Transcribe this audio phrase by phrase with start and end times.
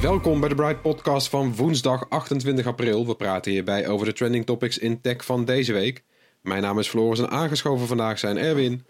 [0.00, 3.06] Welkom bij de Bright Podcast van woensdag 28 april.
[3.06, 6.04] We praten hierbij over de trending topics in tech van deze week.
[6.40, 8.84] Mijn naam is Floris en aangeschoven vandaag zijn Erwin.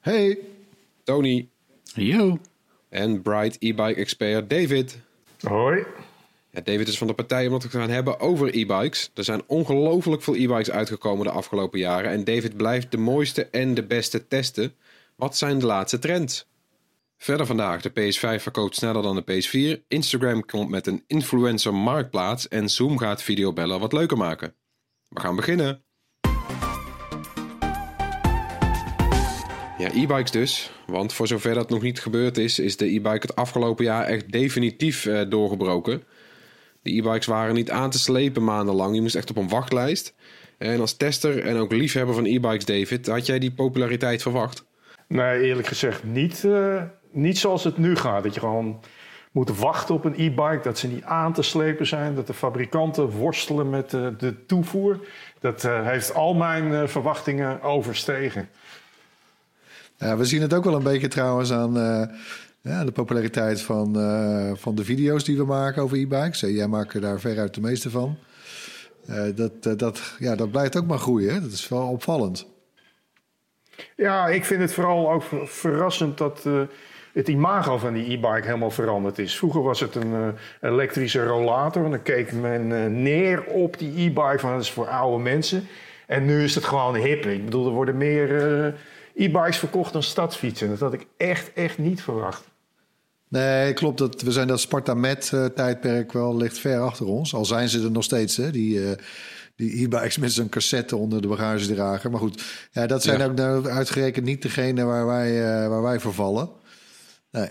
[0.00, 0.38] Hey.
[1.04, 1.48] Tony.
[1.94, 2.38] Yo.
[2.88, 4.98] En Bright e-bike expert David.
[5.40, 5.84] Hoi.
[6.52, 9.10] Ja, David is van de partij omdat we het gaan hebben over e-bikes.
[9.14, 12.10] Er zijn ongelooflijk veel e-bikes uitgekomen de afgelopen jaren.
[12.10, 14.74] En David blijft de mooiste en de beste testen.
[15.16, 16.48] Wat zijn de laatste trends?
[17.16, 19.86] Verder vandaag, de PS5 verkoopt sneller dan de PS4.
[19.88, 22.48] Instagram komt met een influencer marktplaats.
[22.48, 24.54] En Zoom gaat videobellen wat leuker maken.
[25.08, 25.82] We gaan beginnen.
[29.78, 30.70] Ja, e-bikes dus.
[30.86, 34.32] Want voor zover dat nog niet gebeurd is, is de e-bike het afgelopen jaar echt
[34.32, 36.02] definitief eh, doorgebroken.
[36.82, 38.94] De e-bikes waren niet aan te slepen maandenlang.
[38.94, 40.14] Je moest echt op een wachtlijst.
[40.58, 44.64] En als tester en ook liefhebber van e-bikes, David, had jij die populariteit verwacht?
[45.08, 46.82] Nee, eerlijk gezegd niet, eh,
[47.12, 48.22] niet zoals het nu gaat.
[48.22, 48.80] Dat je gewoon
[49.32, 53.10] moet wachten op een e-bike, dat ze niet aan te slepen zijn, dat de fabrikanten
[53.10, 55.06] worstelen met eh, de toevoer.
[55.40, 58.48] Dat eh, heeft al mijn eh, verwachtingen overstegen.
[59.96, 62.02] Ja, we zien het ook wel een beetje trouwens aan eh,
[62.62, 66.40] ja, de populariteit van, eh, van de video's die we maken over e-bikes.
[66.40, 68.18] Jij maakt daar veruit de meeste van.
[69.06, 71.42] Eh, dat, eh, dat, ja, dat blijft ook maar groeien.
[71.42, 72.46] Dat is wel opvallend.
[73.96, 76.46] Ja, ik vind het vooral ook ver- verrassend dat
[77.12, 79.36] het imago van die e-bike helemaal veranderd is.
[79.36, 84.50] Vroeger was het een elektrische rollator en dan keek men neer op die e-bike van
[84.52, 85.66] dat is voor oude mensen.
[86.06, 87.24] En nu is het gewoon hip.
[87.26, 88.30] Ik bedoel, er worden meer
[89.14, 90.68] e-bikes verkocht dan stadsfietsen.
[90.68, 92.49] Dat had ik echt, echt niet verwacht.
[93.30, 93.98] Nee, klopt.
[93.98, 97.34] Dat, we zijn dat Sparta-Met-tijdperk wel ligt ver achter ons.
[97.34, 98.96] Al zijn ze er nog steeds, hè, die, eh,
[99.56, 102.10] die e-bikes met zo'n cassette onder de bagagedrager.
[102.10, 102.42] Maar goed,
[102.72, 103.24] ja, dat zijn Ja.
[103.24, 106.48] ook nou uitgerekend niet degene waar wij, eh, waar wij voor vallen.
[107.30, 107.48] Nee.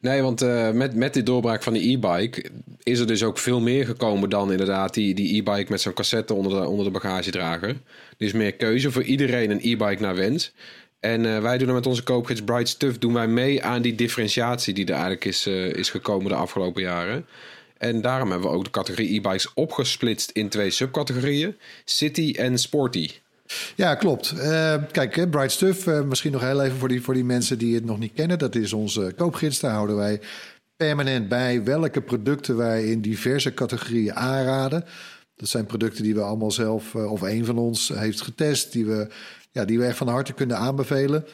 [0.00, 2.50] Nee, want eh, met, met die doorbraak van de e-bike
[2.82, 6.34] is er dus ook veel meer gekomen dan inderdaad die, die e-bike met zo'n cassette
[6.34, 7.68] onder de, onder de bagagedrager.
[7.68, 10.52] Er is meer keuze voor iedereen een e-bike naar wens.
[11.04, 13.94] En eh, wij doen er met onze koopgids Bright Stuff doen wij mee aan die
[13.94, 17.26] differentiatie die er eigenlijk is, eh, is gekomen de afgelopen jaren.
[17.78, 23.10] En daarom hebben we ook de categorie e-bikes opgesplitst in twee subcategorieën: City en Sporty.
[23.74, 24.30] Ja, klopt.
[24.38, 27.84] Eh, kijk, Bright Stuff, misschien nog heel even voor die, voor die mensen die het
[27.84, 28.38] nog niet kennen.
[28.38, 29.60] Dat is onze koopgids.
[29.60, 30.20] Daar houden wij
[30.76, 34.84] permanent bij welke producten wij in diverse categorieën aanraden.
[35.36, 38.72] Dat zijn producten die we allemaal zelf, eh, of een van ons, heeft getest.
[38.72, 39.08] Die we,
[39.50, 41.24] ja, die we echt van harte kunnen aanbevelen.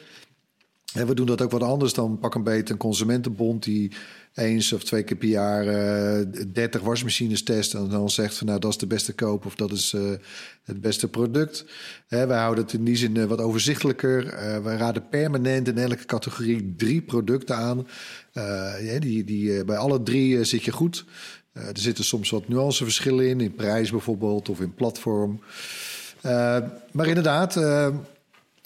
[0.94, 3.92] En we doen dat ook wat anders dan pak een beetje een consumentenbond die
[4.34, 8.58] eens of twee keer per jaar eh 30 wasmachines test en dan zegt van nou
[8.58, 10.10] dat is de beste koop of dat is eh,
[10.64, 11.64] het beste product.
[12.06, 14.26] Hè, wij houden het in die zin eh, wat overzichtelijker.
[14.26, 17.86] Eh wij raden permanent in elke categorie drie producten aan.
[18.32, 21.04] Eh, die, die, eh, bij alle drie eh, zit je goed.
[21.52, 25.40] Eh, er zitten soms wat nuanceverschillen in, in prijs bijvoorbeeld of in platform.
[26.20, 26.58] Eh,
[26.92, 27.88] maar inderdaad, eh,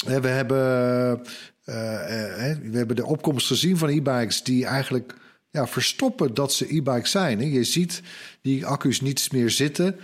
[0.06, 1.22] we hebben,
[1.64, 5.14] we hebben de opkomst gezien van e-bikes die eigenlijk
[5.50, 7.38] ja, verstoppen dat ze e-bikes zijn.
[7.38, 7.44] Hè.
[7.44, 8.02] Je ziet
[8.40, 9.96] die accu's niet meer zitten.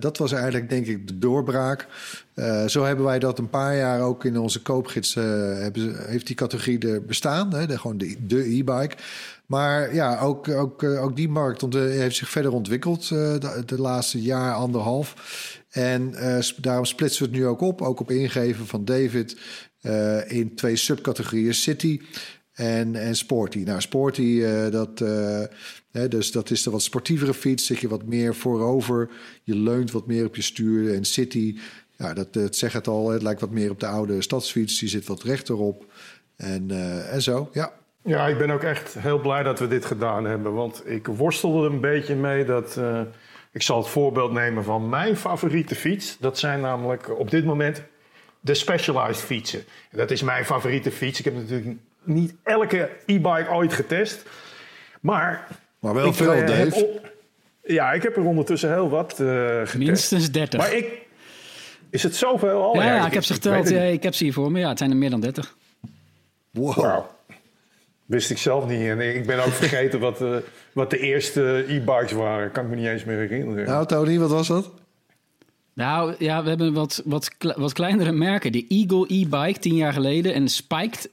[0.00, 1.86] Dat was eigenlijk denk ik de doorbraak.
[2.66, 5.14] Zo hebben wij dat een paar jaar ook in onze koopgids...
[5.14, 8.96] hebben, heeft die categorie er bestaan, hè, de, gewoon de, de e-bike.
[9.52, 13.08] Maar ja, ook, ook, eh, ook die markt ont- heeft zich verder ontwikkeld eh,
[13.38, 15.14] de, de laatste jaar, anderhalf.
[15.70, 19.36] En eh, daarom splitsen we het nu ook op, ook op ingeven van David...
[19.80, 21.54] eh, in twee subcategorieën.
[21.54, 22.00] City
[22.52, 23.58] en, en Sporty.
[23.58, 25.42] Nou, Sporty, eh, dat, eh,
[25.90, 27.66] hè, dus dat is de wat sportievere fiets.
[27.66, 29.10] Zit je wat meer voorover.
[29.42, 30.94] Je leunt wat meer op je stuur.
[30.94, 31.58] En City,
[31.96, 33.10] ja, dat, dat zegt het al.
[33.10, 34.78] Het lijkt wat meer op de oude stadsfiets.
[34.78, 35.86] Die zit wat rechterop.
[36.36, 37.80] En, eh, en zo, ja.
[38.04, 40.52] Ja, ik ben ook echt heel blij dat we dit gedaan hebben.
[40.54, 42.76] Want ik worstelde er een beetje mee dat...
[42.76, 43.00] eh,
[43.52, 46.16] ik zal het voorbeeld nemen van mijn favoriete fiets.
[46.20, 47.82] Dat zijn namelijk op dit moment
[48.40, 49.64] de Specialized fietsen.
[49.90, 51.18] En dat is mijn favoriete fiets.
[51.18, 54.22] Ik heb natuurlijk niet elke e-bike ooit getest.
[55.00, 55.46] Maar...
[55.78, 56.84] Maar wel ik, veel, eh, Dave.
[56.84, 57.10] op-
[57.64, 59.26] ja, ik heb er ondertussen heel wat eh,
[59.58, 59.74] getest.
[59.76, 60.60] Minstens 30.
[60.60, 61.00] Maar ik...
[61.90, 62.74] Is het zoveel al?
[62.74, 63.68] ja, ja, ik heb ze geteld.
[63.68, 64.58] Ja, ik heb ze hier voor me.
[64.58, 65.56] Ja, het zijn er meer dan 30.
[66.50, 67.04] Wow.
[68.06, 68.88] Wist ik zelf niet.
[68.88, 70.36] En ik ben ook vergeten wat, eh,
[70.72, 72.50] wat de eerste e-bikes waren.
[72.52, 73.66] Kan ik me niet eens meer herinneren.
[73.66, 74.70] Nou, Tony, wat was dat?
[75.74, 78.52] Nou ja, we hebben wat, wat, wat kleinere merken.
[78.52, 80.34] De Eagle e-bike tien jaar geleden.
[80.34, 81.10] En Spiked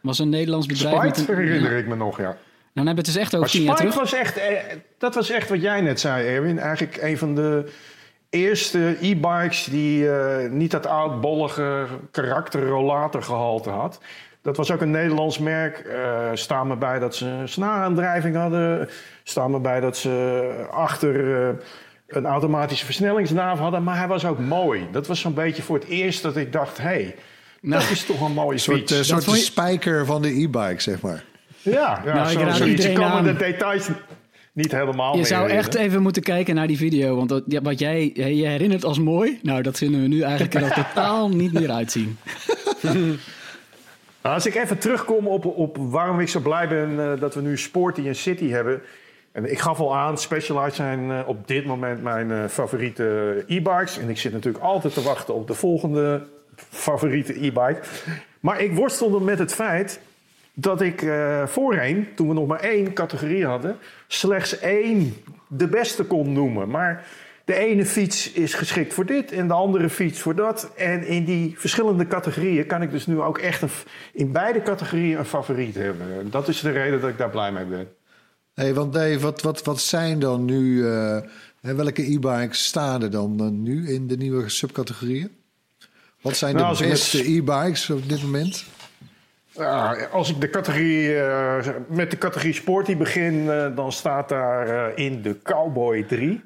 [0.00, 0.94] was een Nederlands bedrijf.
[0.94, 1.78] Spike met een, herinner Ja.
[1.78, 2.22] ik me nog, ja.
[2.22, 2.36] Nou,
[2.74, 3.94] dan hebben we het dus echt over tien jaar terug.
[3.94, 4.36] was echt...
[4.36, 4.56] eh,
[4.98, 6.58] dat was echt wat jij net zei, Erwin.
[6.58, 7.72] Eigenlijk een van de
[8.30, 14.00] eerste e-bikes die eh, niet dat oudbollige karakter rollatorgehalte had.
[14.46, 15.78] Dat was ook een Nederlands merk.
[15.78, 18.88] Eh staan me bij dat ze een snaaraandrijving hadden.
[19.22, 21.54] Staan me bij dat ze achter eh,
[22.06, 23.82] een automatische versnellingsnaaf hadden.
[23.82, 24.88] Maar hij was ook mooi.
[24.92, 26.76] Dat was zo'n beetje voor het eerst dat ik dacht...
[26.78, 27.14] hé, hey,
[27.60, 28.92] Nou, dat is toch een mooie soort, fiets.
[28.92, 31.24] eh, soort je- spijker van de e-bike, zeg maar.
[31.62, 32.84] Ja, ja Nou, ik zo, zoiets.
[32.84, 33.88] Ik iedereen kan de details
[34.52, 37.16] niet helemaal Je meer zou echt even moeten kijken naar die video.
[37.16, 40.54] Want dat, ja, wat jij je herinnert als mooi, nou, dat vinden we nu eigenlijk
[40.54, 42.18] er al totaal niet meer uitzien.
[44.26, 47.40] Nou, als ik even terugkom op, op waarom ik zo blij ben eh, dat we
[47.40, 48.82] nu Sporty en City hebben.
[49.32, 53.98] En ik gaf al aan, Specialized zijn eh, op dit moment mijn eh, favoriete e-bikes.
[53.98, 56.22] En ik zit natuurlijk altijd te wachten op de volgende
[56.56, 57.80] favoriete e-bike.
[58.40, 60.00] Maar ik worstelde met het feit
[60.54, 61.06] dat ik
[61.44, 63.76] voorheen, toen we nog maar één categorie hadden,
[64.06, 65.14] slechts één
[65.48, 66.68] de beste kon noemen.
[66.68, 67.04] Maar
[67.46, 70.70] de ene fiets is geschikt voor dit en de andere fiets voor dat.
[70.76, 73.68] En in die verschillende categorieën kan ik dus nu ook echt een,
[74.12, 76.06] in beide categorieën een favoriet hebben.
[76.20, 77.88] En Dat is de reden dat ik daar blij mee ben.
[78.54, 80.86] Hey, want Dave, wat, wat, wat zijn dan nu...
[80.88, 81.18] eh,
[81.60, 85.30] welke e-bikes staan er dan eh, nu in de nieuwe subcategorieën?
[86.20, 88.64] Wat zijn Nou, de met- beste e-bikes op dit moment?
[89.50, 95.22] Ja, als ik de categorie, eh, met de categorie Sporty begin, dan staat daar in
[95.22, 96.44] de Cowboy 3.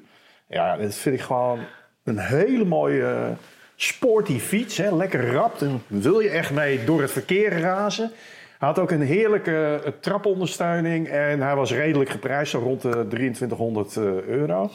[0.51, 1.59] Ja, dat vind ik gewoon
[2.03, 3.27] een hele mooie eh,
[3.75, 4.77] sporty fiets.
[4.77, 4.95] Hè?
[4.95, 5.59] Lekker rap.
[5.59, 8.11] Daar wil je echt mee door het verkeer razen.
[8.59, 11.07] Hij had ook een heerlijke eh, trapondersteuning.
[11.07, 14.69] En hij was redelijk geprijsd, rond de 2300 eh, euro.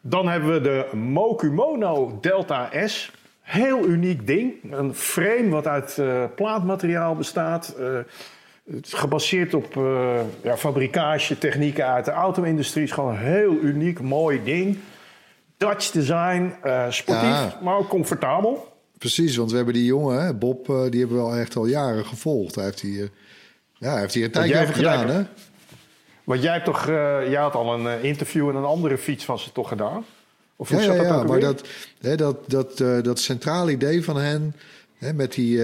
[0.00, 3.12] Dan hebben we de Mokumono Delta S.
[3.40, 4.72] Heel uniek ding.
[4.72, 6.00] Een frame wat uit
[6.34, 7.76] plaatmateriaal bestaat.
[8.70, 12.82] Het is gebaseerd op eh ja, fabricage-technieken uit de auto-industrie.
[12.82, 14.78] Het is gewoon een heel uniek, mooi ding.
[15.56, 17.58] Dutch design, eh, sportief, Ja.
[17.62, 18.74] maar ook comfortabel.
[18.98, 21.66] Precies, want we hebben die jongen, hè, Bob, eh, die hebben we al echt al
[21.66, 22.54] jaren gevolgd.
[22.54, 23.10] Hij heeft hier,
[23.74, 25.22] ja, hij heeft hier een tijdje over gedaan, hè?
[26.24, 29.52] Want jij, hebt toch, jij had al een interview en een andere fiets van ze
[29.52, 30.04] toch gedaan?
[30.56, 31.68] Of Ja, ja, dat ja maar dat,
[32.00, 34.54] hè, dat, dat, dat centrale idee van hen,
[34.98, 35.58] hè, met, die,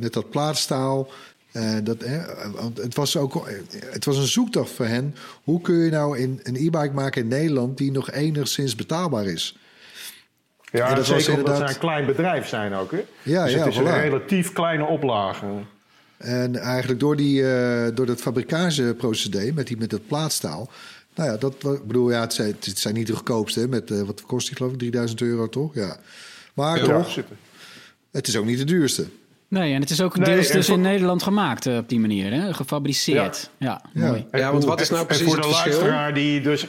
[0.00, 1.08] met dat plaatstaal,
[1.52, 2.20] eh, dat, hè,
[2.52, 3.48] want het was ook
[3.90, 5.14] het was een zoektocht voor hen.
[5.44, 9.58] Hoe kun je nou in, een e-bike maken in Nederland die nog enigszins betaalbaar is?
[10.72, 12.90] Ja, Ja, dat was zeker omdat inderdaad- ze een klein bedrijf zijn ook.
[12.90, 13.04] Hè?
[13.22, 13.82] Ja, dus ja, het is voilà.
[13.84, 15.46] een relatief kleine oplage.
[16.16, 20.70] En eigenlijk door, die, eh, door dat fabrikageprocedé met, die, met dat plaatstaal.
[21.14, 23.60] Nou ja, dat ik bedoel, ja, het zijn, het zijn niet de goedkoopste.
[23.60, 24.78] Hè, met, eh, wat kost die geloof ik?
[24.78, 25.74] 3000 euro toch?
[25.74, 25.96] Ja.
[26.54, 27.18] Maar Ja, toch,
[28.10, 29.06] het is ook niet de duurste.
[29.50, 31.88] Nee, en het is ook Nee, deels en dus voor- in Nederland gemaakt eh, op
[31.88, 32.32] die manier.
[32.32, 32.54] Hè?
[32.54, 33.50] Gefabriceerd.
[33.56, 34.06] Ja, Ja.
[34.06, 34.26] mooi.
[34.32, 35.72] Ja, want wat is nou En precies voor het de verschil?
[35.72, 36.66] luisteraar die dus.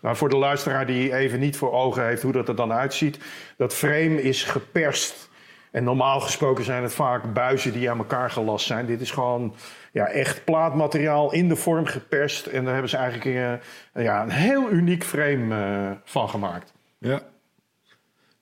[0.00, 3.18] Nou, voor de luisteraar die even niet voor ogen heeft hoe dat er dan uitziet.
[3.56, 5.28] Dat frame is geperst.
[5.70, 8.86] En normaal gesproken zijn het vaak buizen die aan elkaar gelast zijn.
[8.86, 9.54] Dit is gewoon
[9.92, 12.46] ja, echt plaatmateriaal in de vorm geperst.
[12.46, 13.26] En daar hebben ze eigenlijk
[13.94, 16.72] eh, ja, een heel uniek frame eh, van gemaakt.
[16.98, 17.22] Ja.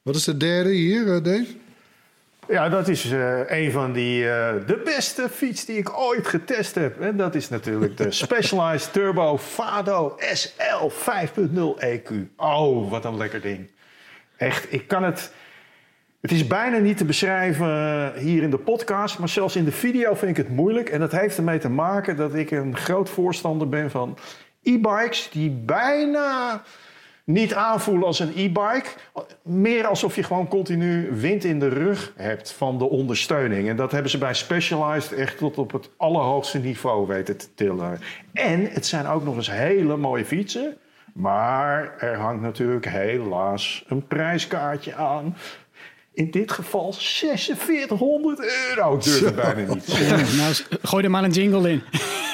[0.02, 1.46] Wat is de derde hier, eh, Dave?
[2.48, 4.30] Ja, dat is eh, een van die.
[4.30, 7.00] eh, de beste fiets die ik ooit getest heb.
[7.00, 12.10] En dat is natuurlijk de Specialized Turbo Fado SL 5.0 EQ.
[12.36, 13.70] Oh, wat een lekker ding.
[14.36, 15.32] Echt, ik kan het.
[16.20, 19.72] Het is bijna niet te beschrijven eh, hier in de podcast, maar zelfs in de
[19.72, 20.88] video vind ik het moeilijk.
[20.88, 24.18] En dat heeft ermee te maken dat ik een groot voorstander ben van
[24.62, 26.62] e-bikes die bijna
[27.24, 28.88] niet aanvoelen als een e-bike.
[29.42, 33.68] Meer alsof je gewoon continu wind in de rug hebt van de ondersteuning.
[33.68, 37.98] En dat hebben ze bij Specialized echt tot op het allerhoogste niveau weten te tillen.
[38.32, 40.76] En het zijn ook nog eens hele mooie fietsen.
[41.12, 45.36] Maar er hangt natuurlijk helaas een prijskaartje aan.
[46.14, 48.94] In dit geval 4600 euro.
[48.94, 49.96] Ik durf het bijna niet.
[49.96, 51.82] Ja, nou, gooi er maar een jingle in.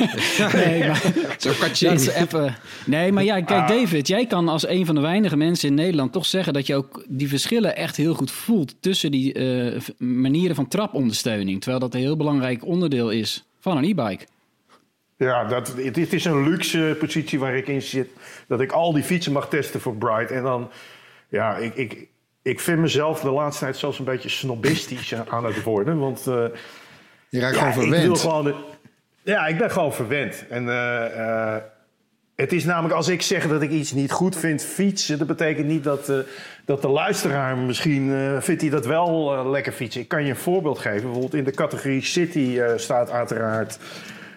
[0.52, 1.02] nee, maar,
[1.38, 2.52] Zo dat katje.
[2.87, 6.12] Nee, maar ja, kijk David, jij kan als een van de weinige mensen in Nederland
[6.12, 10.56] toch zeggen dat je ook die verschillen echt heel goed voelt tussen die eh, manieren
[10.56, 11.61] van trapondersteuning.
[11.61, 14.26] Terwijl dat een heel belangrijk onderdeel is van een e-bike.
[15.16, 18.08] Ja, dat, het, het is een luxe positie waar ik in zit.
[18.49, 20.30] Dat ik al die fietsen mag testen voor Bright.
[20.30, 20.70] En dan,
[21.28, 22.08] ja, ik, ik,
[22.49, 25.99] ik vind mezelf de laatste tijd zelfs een beetje snobistisch aan het worden.
[25.99, 26.45] Want eh,
[27.28, 28.21] Je raakt ja, gewoon ik wil verwend.
[28.21, 28.55] gewoon de-
[29.23, 30.45] ja, ik ben gewoon verwend.
[30.50, 31.62] En eh, eh,
[32.37, 35.67] het is namelijk als ik zeg dat ik iets niet goed vind fietsen, dat betekent
[35.67, 36.17] niet dat, eh,
[36.64, 40.00] dat de luisteraar misschien eh, vindt hij dat wel lekker fietsen.
[40.00, 41.02] Ik kan je een voorbeeld geven.
[41.02, 43.78] Bijvoorbeeld in de categorie City eh, staat uiteraard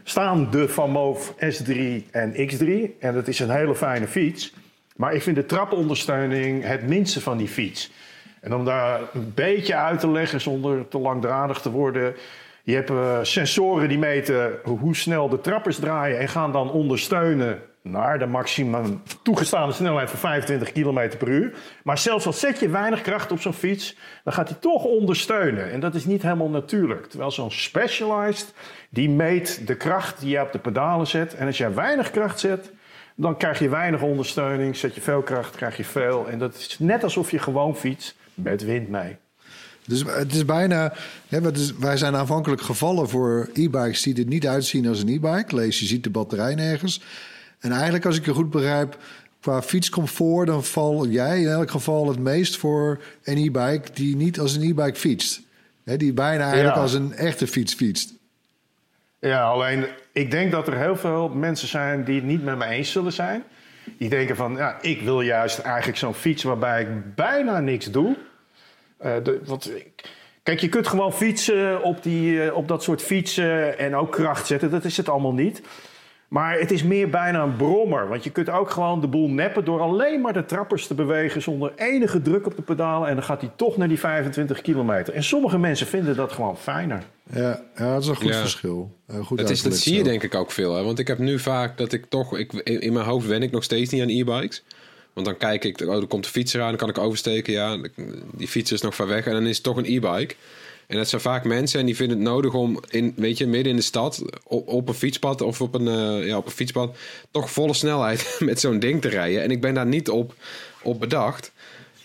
[0.04, 1.72] staan de Van Moof S3
[2.12, 2.98] en X3.
[3.00, 4.54] En dat is een hele fijne fiets.
[4.96, 7.92] Maar ik vind de trapondersteuning het minste van die fiets.
[8.42, 12.16] En om daar een beetje uit te leggen zonder te langdradig te worden.
[12.64, 17.62] Je hebt eh, sensoren die meten hoe snel de trappers draaien en gaan dan ondersteunen
[17.84, 21.54] naar de maximum toegestane snelheid van 25 km per uur.
[21.84, 25.72] Maar zelfs al zet je weinig kracht op zo'n fiets, dan gaat hij toch ondersteunen.
[25.72, 27.06] En dat is niet helemaal natuurlijk.
[27.06, 28.54] Terwijl zo'n Specialized,
[28.90, 31.36] die meet de kracht die je op de pedalen zet.
[31.36, 32.72] En als jij weinig kracht zet,
[33.16, 34.76] dan krijg je weinig ondersteuning.
[34.76, 36.30] Zet je veel kracht, krijg je veel.
[36.30, 39.16] En dat is net alsof je gewoon fietst met wind mee.
[39.88, 40.94] Dus het is bijna.
[41.28, 41.40] Hè,
[41.80, 45.56] wij zijn aanvankelijk gevallen voor e-bikes die er niet uitzien als een e-bike.
[45.56, 47.02] Lees, je ziet de batterij nergens.
[47.60, 48.98] En eigenlijk, als ik je goed begrijp,
[49.40, 54.40] qua fietscomfort, dan val jij in elk geval het meest voor een e-bike die niet
[54.40, 55.42] als een e-bike fietst.
[55.84, 56.82] Hè, die bijna eigenlijk Ja.
[56.82, 58.14] als een echte fiets fietst.
[59.22, 62.66] Ja, alleen ik denk dat er heel veel mensen zijn die het niet met me
[62.66, 63.44] eens zullen zijn.
[63.98, 68.18] Die denken van, ja, ik wil juist eigenlijk zo'n fiets waarbij ik bijna niks doe.
[68.98, 69.72] Eh, de, want,
[70.44, 74.48] kijk, je kunt gewoon fietsen op, die, eh, op dat soort fietsen en ook kracht
[74.48, 74.72] zetten.
[74.72, 75.62] Dat is het allemaal niet.
[76.32, 78.08] Maar het is meer bijna een brommer.
[78.08, 81.42] Want je kunt ook gewoon de boel neppen door alleen maar de trappers te bewegen
[81.42, 83.08] zonder enige druk op de pedalen.
[83.08, 85.14] En dan gaat hij toch naar die 25 kilometer.
[85.14, 87.04] En sommige mensen vinden dat gewoon fijner.
[87.34, 88.40] Ja, ja dat is een goed Ja.
[88.40, 88.92] verschil.
[89.08, 90.76] Eh, goed Dat, is, dat zie je denk ik ook veel.
[90.76, 90.84] Hè?
[90.84, 92.38] Want ik heb nu vaak dat ik toch...
[92.38, 94.64] Ik, in mijn hoofd wen ik nog steeds niet aan e-bikes.
[95.14, 97.54] Want dan kijk ik, oh, er komt een fietser aan, dan kan ik oversteken.
[97.54, 97.78] Ja,
[98.36, 100.36] die fiets is nog ver weg en dan is het toch een e-bike.
[100.92, 103.72] En dat zijn vaak mensen en die vinden het nodig om in, weet je, midden
[103.72, 106.96] in de stad op, op een fietspad of op een, eh, ja, op een fietspad
[107.32, 109.44] toch volle snelheid met zo'n ding te rijden.
[109.44, 110.34] En ik ben daar niet op,
[110.82, 111.52] op bedacht.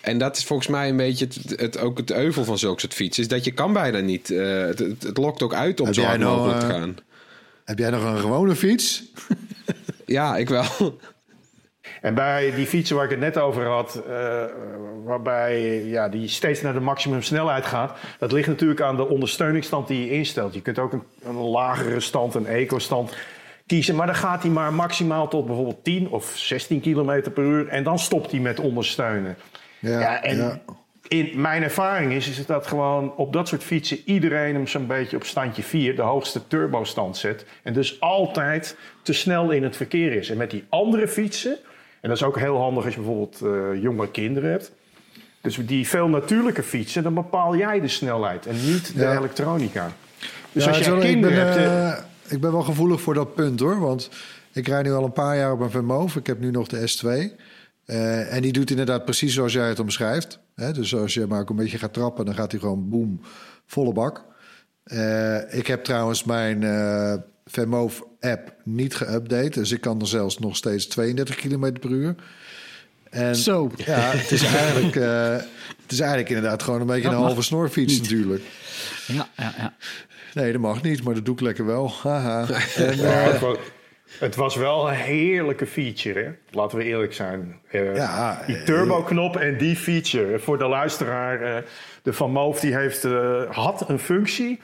[0.00, 2.94] En dat is volgens mij een beetje het, het, ook het euvel van zulke soort
[2.94, 3.22] fietsen.
[3.22, 4.30] Is dat je kan bijna niet.
[4.30, 6.72] eh, het, het, het lokt ook uit om Heb zo hard nou, mogelijk te eh,
[6.72, 6.96] gaan.
[7.64, 9.02] Heb jij nog een gewone fiets?
[10.06, 10.98] Ja, ik wel.
[12.00, 14.44] En bij die fietsen waar ik het net over had, eh,
[15.04, 19.88] waarbij ja, die steeds naar de maximum snelheid gaat, dat ligt natuurlijk aan de ondersteuningsstand
[19.88, 20.54] die je instelt.
[20.54, 23.16] Je kunt ook een, een lagere stand, een eco-stand
[23.66, 27.68] kiezen, maar dan gaat hij maar maximaal tot bijvoorbeeld 10 of 16 km per uur
[27.68, 29.36] en dan stopt hij met ondersteunen.
[29.78, 30.60] Ja, Ja, en ja.
[31.08, 35.16] in mijn ervaring is, is dat gewoon op dat soort fietsen iedereen hem zo'n beetje
[35.16, 37.44] op standje 4, de hoogste turbostand zet.
[37.62, 40.30] En dus altijd te snel in het verkeer is.
[40.30, 41.58] En met die andere fietsen,
[42.06, 44.72] en dat is ook heel handig als je bijvoorbeeld eh, jonge kinderen hebt.
[45.40, 49.16] Dus die veel natuurlijke fietsen, dan bepaal jij de snelheid en niet de Ja.
[49.16, 49.92] elektronica.
[50.52, 51.98] Dus Ja, als wel- kinderen ik, ben, hebt...
[51.98, 53.80] eh, ik ben wel gevoelig voor dat punt hoor.
[53.80, 54.10] Want
[54.52, 56.16] ik rijd nu al een paar jaar op een Vermoof.
[56.16, 57.36] Ik heb nu nog de S2.
[57.84, 60.38] Eh, en die doet inderdaad precies zoals jij het omschrijft.
[60.54, 60.72] Hè?
[60.72, 63.20] Dus als je maar ook een beetje gaat trappen, dan gaat hij gewoon boem,
[63.66, 64.24] volle bak.
[65.50, 66.62] Ik heb trouwens mijn
[67.46, 69.48] eh Vermoof app niet geüpdate.
[69.48, 72.14] Dus ik kan er zelfs nog steeds 32 km per uur.
[73.10, 73.70] En Zo.
[73.76, 75.30] ja, het is eigenlijk, eh,
[75.82, 78.42] het is eigenlijk inderdaad gewoon een beetje Dat een halve snorfiets natuurlijk.
[79.06, 79.74] Ja, ja, ja.
[80.34, 81.92] Nee, dat mag niet, maar dat doe ik lekker wel.
[82.02, 82.46] Haha.
[82.76, 83.52] En, Ja, eh,
[84.18, 86.30] het, was, wel een heerlijke feature, hè?
[86.50, 87.60] laten we eerlijk zijn.
[87.70, 90.38] Eh, Ja, die turbo-knop en die feature.
[90.38, 91.62] Voor de luisteraar, eh,
[92.02, 94.60] de Van Moof die heeft, eh, had een functie...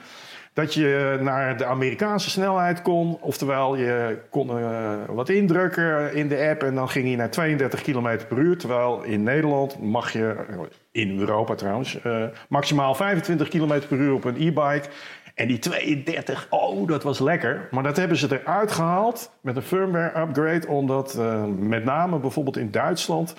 [0.53, 3.17] dat je naar de Amerikaanse snelheid kon.
[3.21, 6.63] Oftewel, je kon eh, wat indrukken in de app...
[6.63, 8.57] en dan ging hij naar 32 km per uur.
[8.57, 10.35] Terwijl in Nederland mag je,
[10.91, 12.01] in Europa trouwens...
[12.01, 14.87] eh, maximaal 25 km per uur op een e-bike...
[15.33, 17.67] En die 32, oh, dat was lekker.
[17.71, 20.67] Maar dat hebben ze eruit gehaald met een firmware upgrade.
[20.67, 23.35] Omdat eh, met name bijvoorbeeld in Duitsland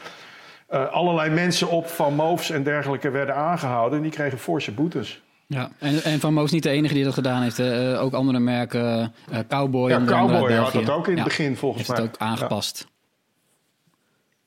[0.90, 3.96] allerlei mensen op van Moofs en dergelijke werden aangehouden.
[3.96, 5.23] En die kregen forse boetes.
[5.46, 7.56] Ja, en, en Van Moos niet de enige die dat gedaan heeft.
[7.56, 7.92] hè.
[7.94, 9.90] Eh, ook andere merken, eh, Cowboy.
[9.90, 12.06] Ja, Cowboy had dat ook in het Ja, begin volgens heeft mij.
[12.08, 12.86] het ook aangepast.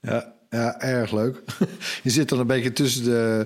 [0.01, 1.41] Ja, ja, erg leuk.
[2.03, 3.45] je zit dan een beetje tussen de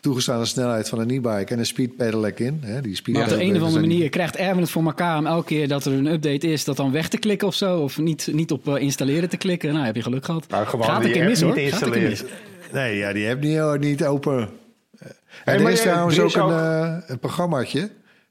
[0.00, 2.58] toegestane snelheid van een e-bike en een speed pedelec in.
[2.64, 2.80] Hè?
[2.80, 5.26] Die speed Maar op de een of andere manier krijgt Erwin het voor elkaar om
[5.26, 7.78] elke keer dat er een update is, dat dan weg te klikken of zo.
[7.78, 9.72] Of niet, niet op eh, installeren te klikken.
[9.72, 10.48] Nou, heb je geluk gehad.
[10.48, 11.56] Nou, gewoon Gaat een die keer app mis hoor.
[11.56, 12.38] niet Gaat een keer installeren.
[12.70, 12.72] mis.
[12.72, 14.48] Nee, ja, die heb niet, oh, niet open.
[15.44, 17.90] En er is je- trouwens er ook een, ook- eh, een programmaatje.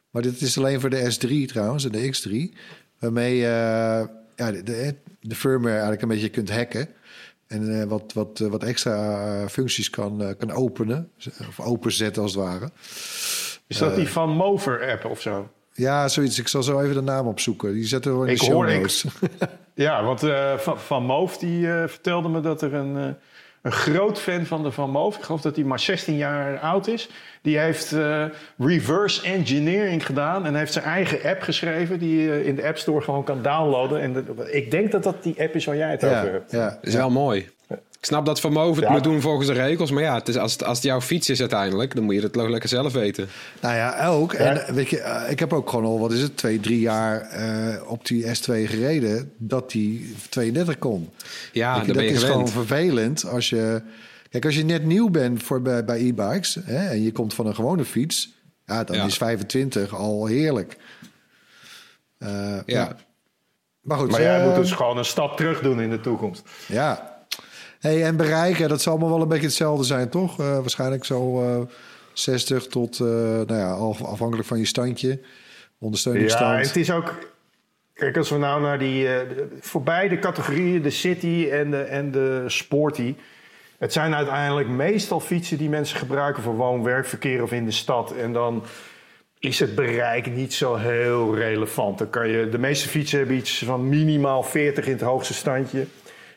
[0.10, 2.58] Maar dit is alleen voor de S3 trouwens, en de X3.
[3.00, 4.08] Waarmee je eh,
[4.46, 6.88] ja, de, de, de firmware eigenlijk een beetje kunt hacken.
[7.48, 11.10] En eh, wat, wat, wat extra functies kan, kan openen.
[11.50, 12.70] Of openzetten als het ware.
[13.68, 15.50] Is dat die Van Mover app of zo?
[15.74, 16.40] Ja, zoiets.
[16.40, 17.74] Ik zal zo even de naam opzoeken.
[17.74, 19.04] Die zetten we wel in Ik de show hoor- ik-.
[19.74, 23.10] Ja, want eh, Van, van Moof die eh, vertelde me dat er een, eh,
[23.62, 25.18] een groot fan van de Van Moof...
[25.18, 27.10] ik geloof dat hij maar 16 jaar oud is...
[27.42, 28.26] die heeft eh,
[28.58, 30.46] reverse engineering gedaan...
[30.46, 32.00] en heeft zijn eigen app geschreven...
[32.00, 34.02] die je in de App Store gewoon kan downloaden.
[34.02, 36.52] En ik denk dat dat die app is waar jij het over hebt.
[36.52, 37.50] ja, Dat is wel mooi.
[38.02, 38.92] Ik snap dat Van Moof het Ja.
[38.92, 39.92] moet doen volgens de regels.
[39.92, 42.22] Maar ja, het is, als, het, als het jouw fiets is uiteindelijk, dan moet je
[42.22, 43.28] het toch lekker zelf weten.
[43.62, 44.34] Nou ja, ook.
[44.34, 46.80] En eh, weet je, eh, ik heb ook gewoon al, wat is het, twee, drie
[46.80, 51.10] jaar eh, op die S2 gereden, dat die 32 kon.
[51.52, 52.50] Ja, Weet je, dan ben je dat is gewend.
[52.50, 53.82] gewoon vervelend als je.
[54.30, 57.46] Kijk, als je net nieuw bent voor bij, bij e-bikes hè, en je komt van
[57.48, 58.34] een gewone fiets,
[58.66, 59.06] ja, dan Ja.
[59.06, 60.78] is 25 al heerlijk.
[62.18, 62.96] Eh, ja.
[63.82, 66.44] Maar goed, Maar jij moet dus gewoon een stap terug doen in de toekomst.
[66.68, 67.11] ja.
[67.82, 70.40] Hey, en bereiken, dat zal allemaal wel een beetje hetzelfde zijn, toch?
[70.40, 71.62] Eh, waarschijnlijk zo eh
[72.14, 75.18] 60 tot, eh, nou ja, af- afhankelijk van je standje, Ja,
[75.80, 76.52] ondersteuningsstand.
[76.60, 77.14] en het is ook...
[77.94, 79.08] Kijk, als we nou naar die...
[79.08, 83.16] eh, de- voorbij de categorieën, de city en de, en de sporty...
[83.78, 88.12] Het zijn uiteindelijk meestal fietsen die mensen gebruiken voor woon-werkverkeer of in de stad.
[88.12, 88.64] En dan
[89.40, 91.98] is het bereik niet zo heel relevant.
[91.98, 95.86] Dan kan je, de meeste fietsen hebben iets van minimaal 40 in het hoogste standje.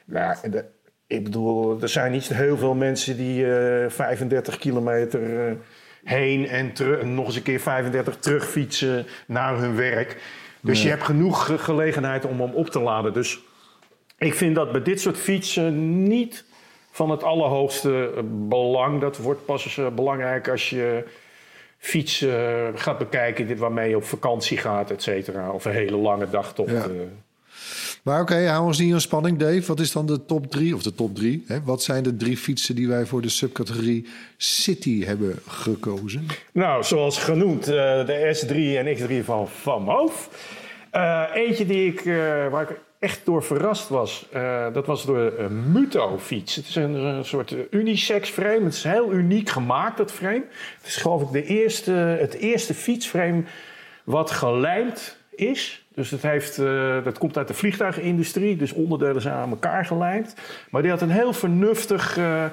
[0.04, 0.64] Nou, en de-
[1.06, 5.52] ik bedoel, er zijn niet heel veel mensen die eh, 35 kilometer eh,
[6.04, 10.22] heen en terug, nog eens een keer 35 terugfietsen naar hun werk.
[10.60, 13.12] Dus je hebt genoeg ge- gelegenheid om hem op te laden.
[13.12, 13.40] Dus
[14.18, 16.44] ik vind dat bij dit soort fietsen niet
[16.90, 19.00] van het allerhoogste eh, belang.
[19.00, 21.04] Dat wordt pas eh, belangrijk als je
[21.78, 22.32] fietsen
[22.78, 25.50] gaat bekijken dit waarmee je op vakantie gaat, et cetera.
[25.50, 26.70] Of een hele lange dagtocht.
[26.70, 26.86] Ja.
[28.04, 29.66] Maar oké, hou ons niet in spanning, Dave.
[29.66, 31.44] Wat is dan de top drie, of de top drie?
[31.46, 31.62] Hè?
[31.62, 36.26] Wat zijn de drie fietsen die wij voor de subcategorie City hebben gekozen?
[36.52, 37.74] Nou, zoals genoemd, eh,
[38.06, 40.28] de S3 en X3 van Van Moof.
[40.90, 44.26] Eh, eentje die ik, eh, waar ik echt door verrast was,
[44.72, 46.54] dat was door een Muto-fiets.
[46.54, 48.64] Het is een, een soort eh, unisex frame.
[48.64, 50.44] Het is heel uniek gemaakt, dat frame.
[50.78, 53.42] Het is geloof ik de eerste, het eerste fietsframe
[54.04, 55.83] wat gelijmd is.
[55.94, 60.34] Dus het heeft, eh, dat komt uit de vliegtuigindustrie, dus onderdelen zijn aan elkaar gelijmd.
[60.70, 62.50] Maar die had een heel vernuftig eh, eh,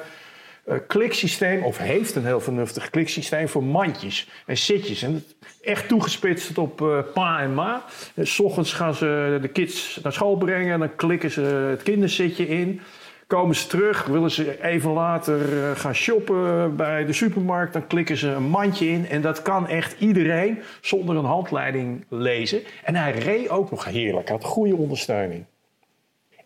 [0.87, 5.01] kliksysteem, of heeft een heel vernuftig kliksysteem voor mandjes en zitjes.
[5.01, 5.23] En
[5.61, 7.83] echt toegespitst op pa en ma.
[8.13, 11.83] En s ochtends gaan ze de kids naar school brengen en dan klikken ze het
[11.83, 12.81] kinderzitje in.
[13.31, 18.17] Komen ze terug, willen ze even later eh, gaan shoppen bij de supermarkt, dan klikken
[18.17, 19.09] ze een mandje in.
[19.09, 22.61] En dat kan echt iedereen zonder een handleiding lezen.
[22.83, 25.45] En hij reed ook nog heerlijk, had goede ondersteuning.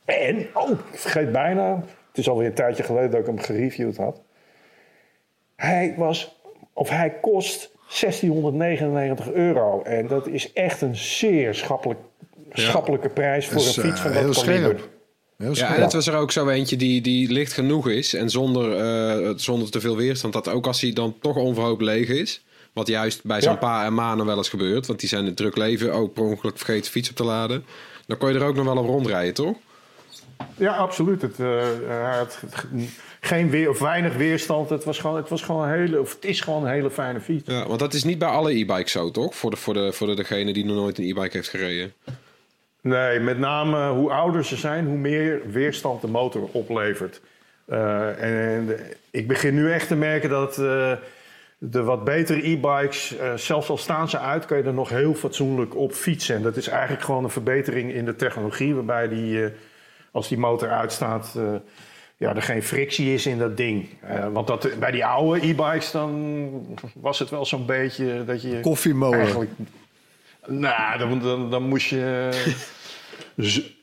[0.05, 1.75] En, oh, ik vergeet bijna,
[2.07, 4.21] het is alweer een tijdje geleden dat ik hem gereviewd had.
[5.55, 6.41] Hij was,
[6.73, 9.81] of hij kost 1699 euro.
[9.81, 11.99] En dat is echt een zeer schappelijk,
[12.51, 14.93] schappelijke prijs voor een fiets van eh, dat kaliber.
[15.37, 18.13] Heel Ja, en het was er ook zo eentje die, die licht genoeg is.
[18.13, 20.33] En zonder, eh, zonder te veel weerstand.
[20.33, 22.43] Dat ook als hij dan toch onverhoopt leeg is.
[22.73, 23.57] Wat juist bij zo'n Ja.
[23.57, 24.87] pa en manen wel eens gebeurt.
[24.87, 27.65] Want die zijn in het druk leven ook per ongeluk vergeten fiets op te laden.
[28.07, 29.55] Dan kon je er ook nog wel op rondrijden, toch?
[30.57, 31.21] Ja, absoluut.
[31.21, 32.39] Het, eh, hij had
[33.21, 34.69] geen weer, of weinig weerstand.
[34.69, 37.21] Het, was gewoon, het, was gewoon een hele, of het is gewoon een hele fijne
[37.21, 37.49] fiets.
[37.51, 39.35] Ja, want dat is niet bij alle e-bikes zo, toch?
[39.35, 41.93] Voor, de, voor, de, voor de, degene die nog nooit een e-bike heeft gereden.
[42.85, 47.21] Nee, met name hoe ouder ze zijn, hoe meer weerstand de motor oplevert.
[47.65, 48.79] Eh, en
[49.11, 50.91] ik begin nu echt te merken dat eh,
[51.57, 55.13] de wat betere e-bikes, eh, zelfs al staan ze uit, kan je er nog heel
[55.13, 56.35] fatsoenlijk op fietsen.
[56.35, 59.49] En dat is eigenlijk gewoon een verbetering in de technologie, waarbij die,
[60.11, 61.37] als die motor uitstaat,
[62.17, 63.89] ja, er geen frictie is in dat ding.
[64.31, 68.59] Want dat, bij die oude e-bikes dan was het wel zo'n beetje dat je...
[68.59, 69.19] Koffiemolen.
[69.19, 69.51] Eigenlijk,
[70.47, 72.29] nou, dan, dan, dan moest je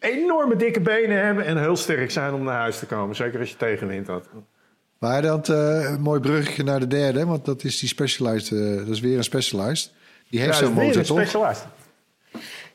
[0.00, 3.16] enorme dikke benen hebben en heel sterk zijn om naar huis te komen.
[3.16, 4.28] Zeker als je tegenwind had.
[4.98, 8.58] Maar dan eh, mooi bruggetje naar de derde, want dat is die Specialized.
[8.60, 9.92] eh, dat is weer een Specialized.
[10.30, 11.18] Die heeft Ja, zo'n dat motor, toch?
[11.20, 11.66] Specialized.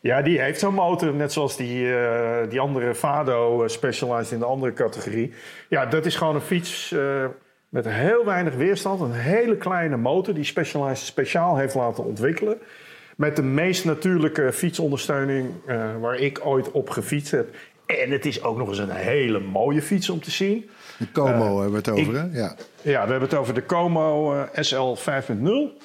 [0.01, 4.45] Ja, die heeft zo'n motor, net zoals die, eh, die andere Fado Specialized in de
[4.45, 5.33] andere categorie.
[5.69, 6.95] Ja, dat is gewoon een fiets
[7.69, 9.01] met heel weinig weerstand.
[9.01, 12.57] Een hele kleine motor die Specialized speciaal heeft laten ontwikkelen.
[13.17, 17.55] Met de meest natuurlijke fietsondersteuning eh, waar ik ooit op gefietst heb.
[17.85, 20.69] En het is ook nog eens een hele mooie fiets om te zien.
[20.97, 22.39] De Como Eh, hebben we het over, ik- hè?
[22.39, 22.55] Ja.
[22.81, 25.77] Ja, we hebben het over de Como eh, SL 5.0.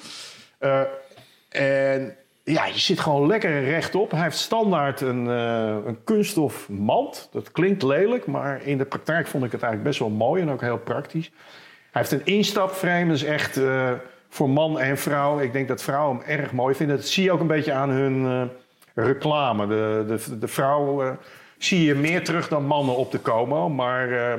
[0.57, 0.81] Eh,
[1.49, 4.11] en ja, je zit gewoon lekker rechtop.
[4.11, 7.29] Hij heeft standaard een, een kunststof mand.
[7.31, 10.49] Dat klinkt lelijk, maar in de praktijk vond ik het eigenlijk best wel mooi en
[10.49, 11.31] ook heel praktisch.
[11.91, 13.59] Hij heeft een instapframe, dat is echt
[14.33, 15.39] voor man en vrouw.
[15.39, 16.95] Ik denk dat vrouwen hem erg mooi vinden.
[16.95, 19.67] Dat zie je ook een beetje aan hun eh, reclame.
[19.67, 21.11] De, de, de vrouw eh,
[21.57, 23.69] zie je meer terug dan mannen op de Como.
[23.69, 24.37] Maar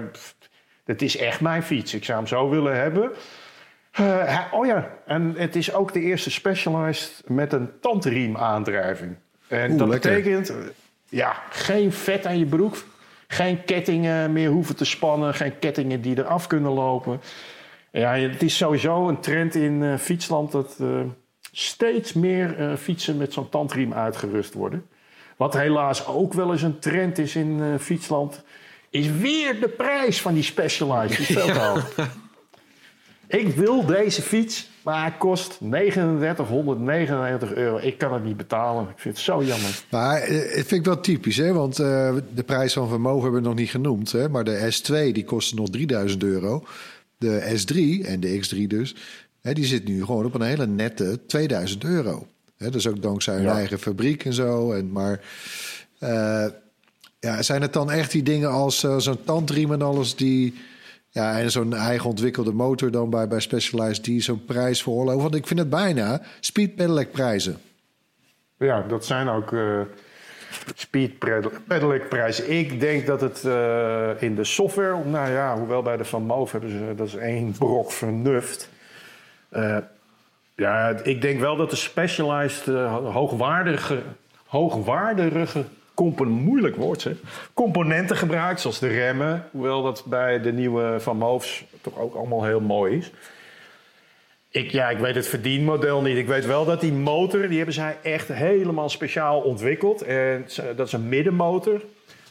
[0.85, 1.95] het is echt mijn fiets.
[1.95, 3.11] Ik zou hem zo willen hebben.
[4.51, 9.17] Oh ja, en het is ook de eerste Specialized met een tandriem aandrijving.
[9.49, 10.11] En Oeh, dat lekker.
[10.11, 10.53] betekent,
[11.09, 12.77] ja, geen vet aan je broek.
[13.29, 15.35] Geen kettingen meer hoeven te spannen.
[15.35, 17.21] Geen kettingen die eraf kunnen lopen.
[17.97, 21.01] Ja, het is sowieso een trend in eh, fietsland dat eh,
[21.53, 24.87] steeds meer eh, fietsen met zo'n tandriem uitgerust worden.
[25.37, 28.43] Wat helaas ook wel eens een trend is in fietsland,
[28.91, 31.17] is weer de prijs van die Specialized.
[31.27, 32.07] Die is.
[33.27, 37.79] Ik wil deze fiets, maar hij kost 3999 euro.
[37.79, 38.83] Ik kan het niet betalen.
[38.83, 39.83] Ik vind het zo jammer.
[39.91, 41.53] Maar het vind ik wel typisch, hè?
[41.53, 44.13] Want de prijs van vermogen hebben we nog niet genoemd.
[44.13, 44.29] Hè?
[44.29, 46.65] Maar de S2 die kostte nog 3000 euro.
[47.19, 48.95] De S3 en de X3 dus,
[49.41, 52.27] hè, die zit nu gewoon op een hele nette 2000 euro.
[52.57, 53.55] Hè, dus ook dankzij hun Ja.
[53.55, 54.73] eigen fabriek en zo.
[54.73, 55.21] En, maar
[55.99, 56.47] eh,
[57.21, 60.55] ja, zijn het dan echt die dingen als eh, zo'n tandriem en alles die...
[61.11, 65.23] Ja, en zo'n eigen ontwikkelde motor dan bij, bij Specialized die zo'n prijs veroorloven.
[65.23, 67.59] Want ik vind het bijna speed pedelec prijzen.
[68.59, 69.81] Ja, dat zijn ook eh,
[70.75, 71.19] speed
[71.67, 72.51] pedelec prijzen.
[72.51, 76.53] Ik denk dat het eh, in de software, nou ja, hoewel bij de Van Moof
[76.53, 78.71] hebben ze, dat is één brok vernuft.
[79.49, 79.77] Eh,
[80.55, 84.03] ja, ik denk wel dat de specialized eh, hoogwaardige,
[84.47, 85.65] hoogwaardige
[85.95, 87.15] componenten, moeilijk woord zeg,
[87.55, 89.49] componenten gebruikt, zoals de remmen.
[89.51, 93.13] Hoewel dat bij de nieuwe Van Moofs toch ook allemaal heel mooi is.
[94.55, 96.17] Ik, ja, ik weet het verdienmodel niet.
[96.17, 100.03] Ik weet wel dat die motor, die hebben zij echt helemaal speciaal ontwikkeld.
[100.03, 101.81] En dat is een middenmotor.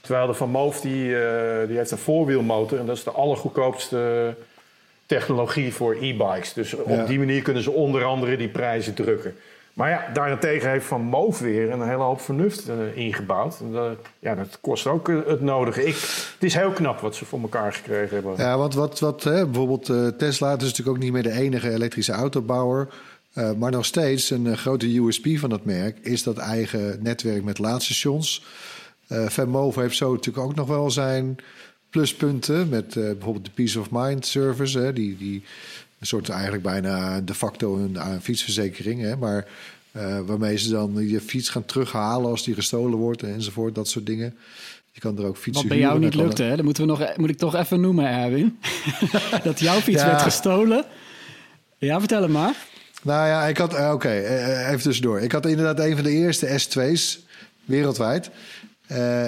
[0.02, 2.80] Terwijl de Van Moof, die, eh, die heeft een voorwielmotor.
[2.80, 4.34] En dat is de allergoedkoopste
[5.06, 6.54] technologie voor e-bikes.
[6.54, 6.78] Dus Ja.
[7.02, 9.36] op die manier kunnen ze onder andere die prijzen drukken.
[9.74, 13.58] Maar ja, daarentegen heeft Van Moof weer een hele hoop vernuft eh, ingebouwd.
[13.72, 15.86] Dat, ja, dat kost ook eh, het nodige.
[15.86, 15.96] Ik,
[16.34, 18.36] het is heel knap wat ze voor elkaar gekregen hebben.
[18.38, 21.70] Ja, want wat, wat hè, bijvoorbeeld eh, Tesla is natuurlijk ook niet meer de enige
[21.72, 22.88] elektrische autobouwer.
[23.34, 27.44] Eh, maar nog steeds een eh, grote USP van dat merk is dat eigen netwerk
[27.44, 28.46] met laadstations.
[29.08, 31.36] Eh Venmove heeft zo natuurlijk ook nog wel zijn
[31.90, 34.80] pluspunten met eh, bijvoorbeeld de Peace of Mind service.
[34.80, 35.44] Hè, die, die
[36.04, 39.02] een soort eigenlijk bijna de facto een, een fietsverzekering.
[39.02, 39.48] Hè, maar
[39.92, 43.76] eh, waarmee ze dan je fiets gaan terughalen als die gestolen wordt enzovoort.
[43.76, 44.36] Dat soort dingen.
[44.92, 46.56] Je kan er ook fietsen Wat bij jou niet lukte, hè?
[46.56, 48.60] dat moeten we nog, moet ik toch even noemen, Erwin.
[49.44, 50.08] dat jouw fiets Ja.
[50.08, 50.86] werd gestolen.
[51.78, 52.56] Ja, vertel het maar.
[53.04, 53.74] Nou ja, ik had.
[53.74, 55.20] eh, Oké, eh, even tussendoor.
[55.20, 57.20] Ik had inderdaad een van de eerste S2's
[57.66, 58.30] wereldwijd.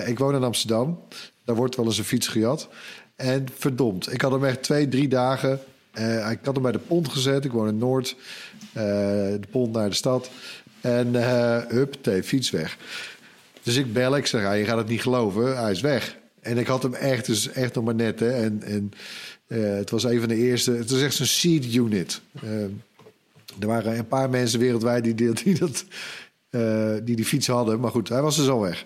[0.06, 1.00] Ik woon in Amsterdam.
[1.46, 2.68] Daar wordt wel eens een fiets gejat.
[3.16, 5.60] En verdomd, ik had hem echt twee, drie dagen.
[5.96, 7.46] Eh, ik had hem bij de pont gezet.
[7.46, 8.16] Ik woon in Noord.
[8.74, 10.30] eh, de pont naar de stad.
[10.82, 12.78] En eh hup, fiets weg.
[13.64, 16.18] Dus ik bel, ik zeg, ja, je gaat het niet geloven, hij is weg.
[16.42, 18.20] En ik had hem echt, dus echt nog maar net.
[18.20, 18.32] Hè.
[18.32, 18.92] En, en
[19.48, 22.22] het was een van de eerste, het was echt zo'n seed unit.
[23.60, 25.86] Er waren een paar mensen wereldwijd die, die, die dat,
[27.04, 27.80] die die fiets hadden.
[27.80, 28.86] Maar goed, hij was dus al weg.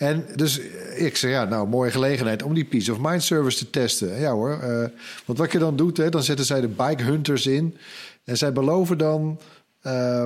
[0.00, 0.58] En dus
[0.96, 4.20] ik zei, ja, nou, mooie gelegenheid om die Peace of Mind service te testen.
[4.20, 4.88] Ja hoor, eh,
[5.24, 7.76] want wat je dan doet, hè, dan zetten zij de bike hunters in.
[8.24, 9.40] En zij beloven dan
[9.80, 10.24] eh,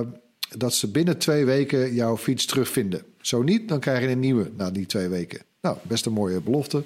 [0.57, 3.03] dat ze binnen twee weken jouw fiets terugvinden.
[3.21, 5.41] Zo niet, dan krijg je een nieuwe na die twee weken.
[5.61, 6.83] Nou, best een mooie belofte.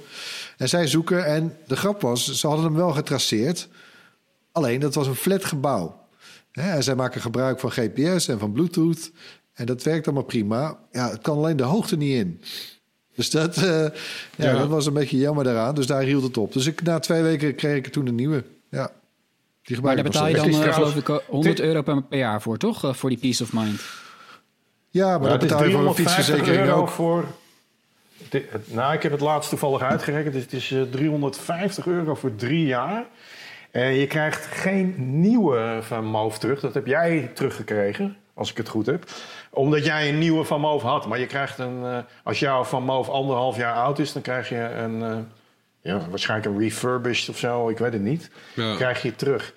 [0.58, 3.67] En zij zoeken, en de grap was, ze hadden hem wel getraceerd.
[4.52, 6.08] Alleen, dat was een flat gebouw.
[6.52, 9.12] Hè, en zij maken gebruik van GPS en van Bluetooth.
[9.54, 10.80] En dat werkt allemaal prima.
[10.91, 12.41] Ja, het kan alleen de hoogte niet in.
[13.20, 13.90] Dus dat, eh, ja,
[14.36, 14.54] Ja.
[14.58, 15.76] dat was een beetje jammer daaraan.
[15.76, 16.54] Dus daar hield het op.
[16.54, 18.44] Dus ik, na twee weken kreeg ik er toen een nieuwe.
[18.70, 18.92] Ja.
[19.64, 22.42] Die Maar daar betaal je dan, eh, geloof ik, eh, 100 euro per, per jaar
[22.42, 22.84] voor, toch?
[22.84, 23.82] Eh, voor die peace of mind.
[24.90, 26.90] Ja, maar dat betaal je voor een 350 fietsverzekering euro ook.
[26.90, 27.26] voor.
[28.66, 30.34] Nou, ik heb het laatst toevallig uitgerekend.
[30.34, 33.06] Dus het is eh, 350 euro voor drie jaar.
[33.72, 36.60] En je krijgt geen nieuwe van Moof terug.
[36.60, 39.06] Dat heb jij teruggekregen, als ik het goed heb.
[39.50, 41.08] Omdat jij een nieuwe van Moof had.
[41.08, 41.84] Maar je krijgt een...
[41.84, 44.14] eh, als jouw van Moof anderhalf jaar oud is...
[44.14, 45.04] dan krijg je een...
[45.04, 45.18] eh,
[45.82, 47.70] ja, waarschijnlijk een refurbished of zo.
[47.70, 48.30] Ik weet het niet.
[48.56, 48.76] Ja.
[48.76, 49.54] Krijg je terug.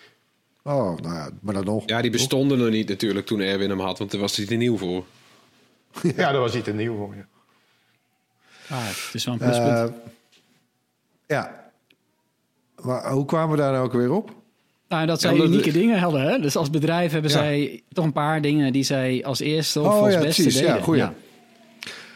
[0.62, 1.83] Oh, nou ja, maar dan nog.
[1.87, 4.55] Ja, die bestonden nog niet natuurlijk toen Erwin hem had, want daar was hij te
[4.55, 5.05] nieuw voor.
[6.02, 7.24] Ja, daar was hij te nieuw voor je.
[8.68, 9.78] Ah, het is wel een pluspunt.
[9.78, 9.94] Eh,
[11.26, 11.70] ja.
[12.83, 14.41] Maar hoe kwamen we daar nou ook weer op?
[14.92, 16.20] Nou, dat zij de- unieke dingen hadden.
[16.22, 16.38] Hè?
[16.38, 17.37] Dus als bedrijf hebben Ja.
[17.37, 20.61] zij toch een paar dingen die zij als eerste of Oh, als ja, beste precies.
[20.61, 20.83] Ja, deden.
[20.83, 21.00] goeie.
[21.02, 21.14] Nou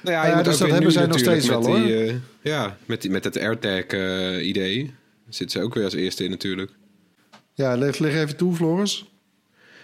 [0.02, 3.02] ja, Ja, je dus dat hebben zij nog steeds met wel, die, eh, ja, met,
[3.02, 4.94] die, met het AirTag-idee
[5.28, 6.70] zit ze ook weer als eerste in natuurlijk.
[7.54, 9.04] Ja, leg, leg even toe, Floris.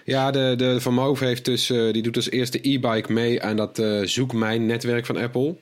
[0.05, 3.57] Ja, de, de Van Moof heeft dus, eh, die doet als eerste e-bike mee aan
[3.57, 5.57] dat eh, Zoek Mijn netwerk van Apple.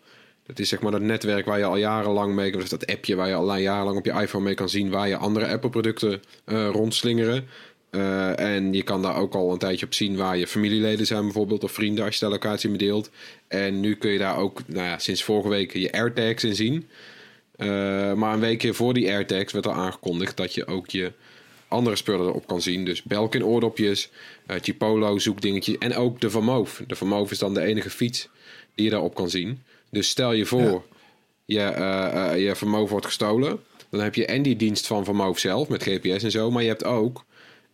[0.50, 3.28] Dat is zeg maar dat netwerk waar je al jarenlang mee, of dat appje waar
[3.28, 7.46] je al jarenlang op je iPhone mee kan zien waar je andere Apple-producten eh, rondslingeren.
[7.90, 11.22] Eh, en je kan daar ook al een tijdje op zien waar je familieleden zijn
[11.22, 13.10] bijvoorbeeld, of vrienden als je daar locatie mee deelt.
[13.48, 16.88] En nu kun je daar ook, nou ja, sinds vorige week je AirTags in zien.
[17.56, 17.68] Eh,
[18.12, 21.12] maar een weekje voor die AirTags werd al aangekondigd dat je ook je
[21.68, 22.84] andere spullen erop kan zien.
[22.84, 24.10] Dus Belkin oordopjes,
[24.50, 26.82] uh, Chipolo zoekdingetje en ook de Van Moof.
[26.86, 28.28] De Van Moof is dan de enige fiets
[28.74, 29.62] die je daarop kan zien.
[29.90, 30.84] Dus stel je voor,
[31.44, 33.60] je, eh, eh, je Van Moof wordt gestolen.
[33.90, 36.50] Dan heb je en die dienst van Moof zelf met GPS en zo.
[36.50, 37.24] Maar je hebt ook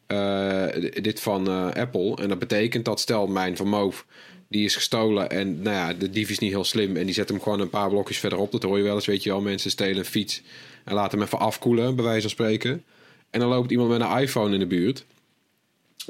[0.06, 0.66] eh,
[1.02, 2.16] dit van eh, Apple.
[2.16, 4.06] En dat betekent dat stel mijn Moof
[4.48, 7.28] die is gestolen en nou ja, de dief is niet heel slim en die zet
[7.28, 8.52] hem gewoon een paar blokjes verderop.
[8.52, 9.40] Dat hoor je wel eens, weet je wel.
[9.40, 10.42] Mensen stelen een fiets
[10.84, 12.84] en laten hem even afkoelen, bij wijze van spreken.
[13.30, 15.04] En dan loopt iemand met een iPhone in de buurt.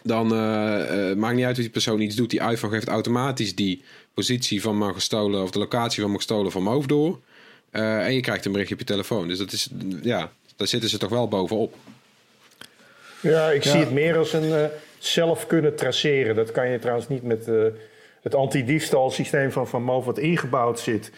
[0.02, 2.30] Dan eh, eh, maakt niet uit wat die persoon iets doet.
[2.30, 3.82] Die iPhone geeft automatisch die
[4.16, 7.18] positie van mijn gestolen of de locatie van mijn gestolen van mijn hoofd door.
[7.70, 9.28] Eh, en je krijgt een berichtje op je telefoon.
[9.28, 9.68] Dus dat is,
[10.02, 11.74] ja, daar zitten ze toch wel bovenop.
[13.20, 13.70] Ja, ik Ja.
[13.70, 14.64] zie het meer als een eh,
[14.98, 16.34] zelf kunnen traceren.
[16.36, 17.54] Dat kan je trouwens niet met eh,
[18.22, 21.10] het anti-diefstal systeem van Van Moof wat ingebouwd zit.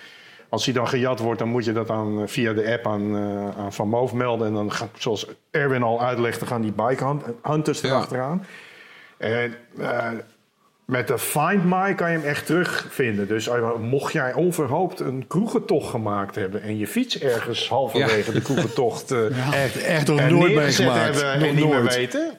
[0.49, 3.17] Als hij dan gejat wordt, dan moet je dat dan eh, via de app aan,
[3.17, 4.47] eh, aan Van Moof melden.
[4.47, 7.89] En dan, gaat, zoals Erwin al uitlegde, gaan die bike hunt- hunters Ja.
[7.89, 8.47] erachteraan.
[9.17, 10.09] En eh,
[10.91, 13.29] met de Find My kan je hem echt terugvinden.
[13.29, 16.63] Dus eh, mocht jij onverhoopt een kroegentocht gemaakt hebben...
[16.63, 19.11] en je fiets ergens halverwege de kroegentocht...
[19.11, 21.21] eh, Echt, echt nog nooit meegemaakt.
[21.23, 21.95] en niet meer nooit.
[21.95, 22.31] weten.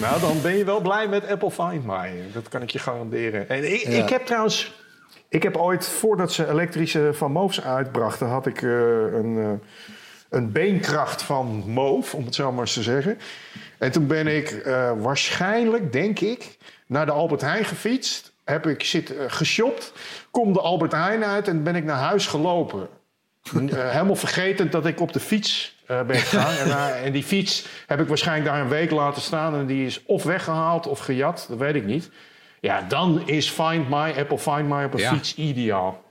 [0.00, 2.10] Nou, dan ben je wel blij met Apple Find My.
[2.32, 3.48] Dat kan ik je garanderen.
[3.48, 4.02] En ik, Ja.
[4.02, 4.80] ik heb trouwens...
[5.28, 8.26] Ik heb ooit, voordat ze elektrische Van Moofs uitbrachten...
[8.26, 8.70] had ik eh,
[9.12, 9.68] een, eh,
[10.30, 13.18] een beenkracht van Moof, om het zo maar eens te zeggen.
[13.78, 16.56] En toen ben ik eh, waarschijnlijk, denk ik,
[16.92, 18.32] naar de Albert Heijn gefietst.
[18.44, 19.92] Heb ik zit, eh, geshopt,
[20.30, 22.88] kom de Albert Heijn uit en ben ik naar huis gelopen.
[23.52, 26.56] Eh, helemaal vergeten dat ik op de fiets eh, ben gegaan.
[26.56, 29.54] en, en die fiets heb ik waarschijnlijk daar een week laten staan.
[29.54, 32.10] En die is of weggehaald of gejat, dat weet ik niet.
[32.60, 35.12] Ja, dan is Find My, Apple Find My op een Ja.
[35.12, 36.02] fiets ideaal.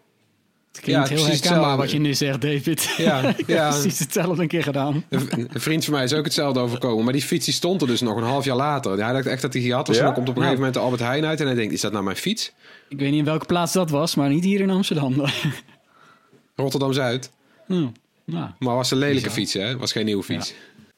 [0.72, 1.78] Het klinkt Ja, heel precies herkenbaar hetzelfde.
[1.78, 2.94] wat je nu zegt, David.
[2.98, 3.70] Ja, ik heb ja.
[3.70, 5.04] precies hetzelfde een keer gedaan.
[5.10, 7.04] Een vriend van mij is ook hetzelfde overkomen.
[7.04, 9.04] Maar die fiets die stond er dus nog een half jaar later.
[9.04, 9.96] Hij dacht echt dat hij gehad was.
[9.96, 10.02] Ja?
[10.02, 11.40] En dan komt op een gegeven moment de Albert Heijn uit.
[11.40, 12.52] En hij denkt, is dat nou mijn fiets?
[12.90, 15.14] Ik weet niet in welke plaats dat was, maar niet hier in Amsterdam.
[16.56, 17.32] Rotterdam-Zuid.
[17.68, 17.88] Hm,
[18.26, 19.78] nou, Maar was een lelijke fiets, hè?
[19.78, 20.54] Was geen nieuwe fiets.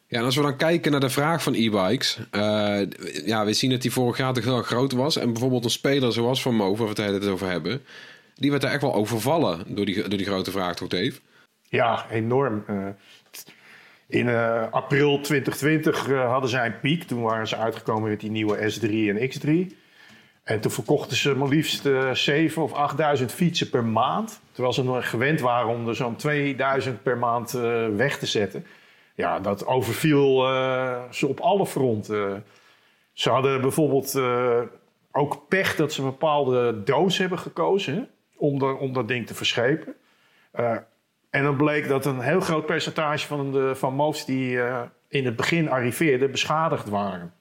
[0.07, 0.19] Ja.
[0.19, 2.17] en als we dan kijken naar de vraag van e-bikes.
[2.31, 2.79] eh,
[3.25, 5.17] ja, we zien dat die vorig jaar toch heel groot was.
[5.17, 7.81] En bijvoorbeeld een speler zoals Van Moof, waar we het hele tijd over hebben.
[8.35, 11.19] Die werd daar echt wel overvallen door die, door die grote vraag, toch Dave?
[11.73, 12.63] Ja, enorm.
[12.67, 12.87] Eh,
[14.07, 17.03] in eh, april 2020 eh, hadden zij een piek.
[17.03, 19.75] Toen waren ze uitgekomen met die nieuwe S3 en X3.
[20.43, 24.41] En toen verkochten ze maar liefst eh 7 of 8000 fietsen per maand.
[24.51, 27.51] Terwijl ze nog gewend waren om er zo'n 2000 per maand
[27.95, 28.65] weg te zetten.
[29.15, 30.37] Ja, dat overviel
[31.11, 32.43] ze op alle fronten.
[33.13, 34.21] Ze hadden bijvoorbeeld
[35.11, 39.33] ook pech dat ze een bepaalde doos hebben gekozen om, de, om dat ding te
[39.33, 39.95] verschepen.
[40.51, 40.75] Eh,
[41.29, 45.35] en dan bleek dat een heel groot percentage van de van die eh, in het
[45.35, 47.33] begin arriveerden beschadigd waren.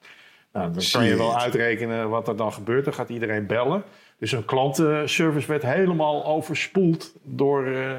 [0.53, 2.85] Nou, dan kan je wel uitrekenen wat er dan gebeurt.
[2.85, 3.83] Dan gaat iedereen bellen.
[4.17, 7.91] Dus een klantenservice werd helemaal overspoeld door, eh,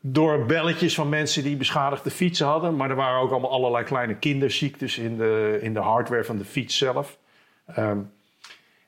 [0.00, 2.76] door belletjes van mensen die beschadigde fietsen hadden.
[2.76, 6.44] Maar er waren ook allemaal allerlei kleine kinderziektes in de, in de hardware van de
[6.44, 7.18] fiets zelf.
[7.66, 7.98] Ehm,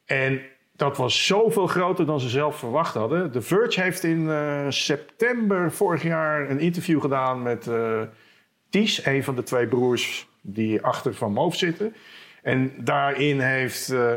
[0.04, 0.42] en
[0.81, 3.31] dat was zoveel groter dan ze zelf verwacht hadden.
[3.31, 8.01] The Verge heeft in eh, september vorig jaar een interview gedaan met eh
[8.71, 11.95] Ties, een van de twee broers die achter Van Moof zitten.
[12.43, 14.12] En daarin heeft eh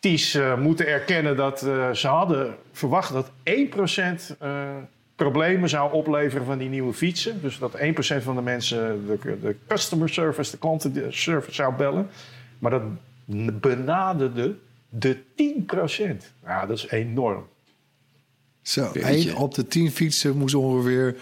[0.00, 1.58] Ties moeten erkennen dat
[1.92, 4.76] ze hadden verwacht dat 1% eh
[5.16, 7.40] problemen zou opleveren van die nieuwe fietsen.
[7.42, 12.08] Dus dat 1% van de mensen de, de customer service, de klantenservice zou bellen.
[12.58, 12.82] Maar dat
[13.60, 14.56] benaderde
[14.98, 15.22] de 10%.
[16.44, 17.46] Ja, dat is enorm.
[18.62, 21.16] Zo, één op de tien fietsen moest ongeveer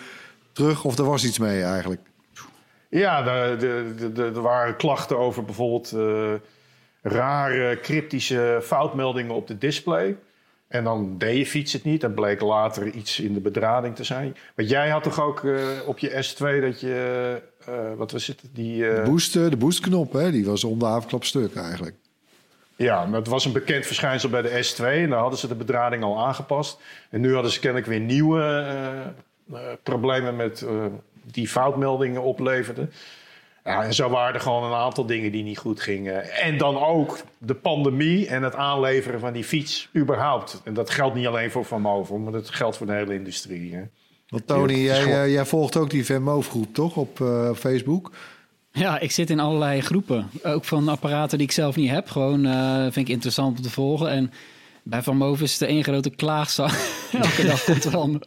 [0.52, 2.00] terug of er was iets mee eigenlijk.
[2.88, 3.56] Ja, de,
[3.96, 6.32] de, de, er waren klachten over bijvoorbeeld uh,
[7.02, 10.16] rare cryptische foutmeldingen op de display.
[10.68, 14.04] En dan deed je fiets het niet en bleek later iets in de bedrading te
[14.04, 14.36] zijn.
[14.56, 18.42] Maar jij had toch ook uh, op je S2 dat je, uh, wat was het?
[18.52, 20.30] Die, de, boost, de boostknop, hè?
[20.30, 21.94] die was om de havenklap stuk eigenlijk.
[22.82, 26.02] Ja, het was een bekend verschijnsel bij de S2 en daar hadden ze de bedrading
[26.02, 26.80] al aangepast.
[27.10, 28.66] En nu hadden ze kennelijk weer nieuwe
[29.82, 30.66] problemen met
[31.24, 32.92] die foutmeldingen opleverden.
[33.64, 36.30] Ja, en zo waren er gewoon een aantal dingen die niet goed gingen.
[36.30, 40.60] En dan ook de pandemie en het aanleveren van die fiets überhaupt.
[40.64, 43.74] En dat geldt niet alleen voor Van Movel, maar dat geldt voor de hele industrie.
[43.74, 43.82] Hè.
[44.28, 47.20] Want Tony, jij, jij, volgt ook die Van groep toch op
[47.54, 48.10] Facebook?
[48.72, 50.30] Ja, ik zit in allerlei groepen.
[50.42, 52.10] Ook van apparaten die ik zelf niet heb.
[52.10, 54.10] Gewoon uh, vind ik interessant om te volgen.
[54.10, 54.32] En
[54.82, 56.72] bij Van Moof is het één grote klaagzang.
[57.12, 58.20] Elke dag komt er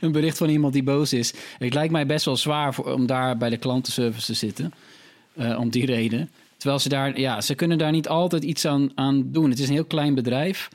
[0.00, 1.34] een bericht van iemand die boos is.
[1.58, 4.72] Het lijkt mij best wel zwaar voor, om daar bij de klantenservice te zitten.
[5.34, 6.30] Uh, om die reden.
[6.56, 9.50] Terwijl ze daar, ja, ze kunnen daar niet altijd iets aan, aan doen.
[9.50, 10.68] Het is een heel klein bedrijf.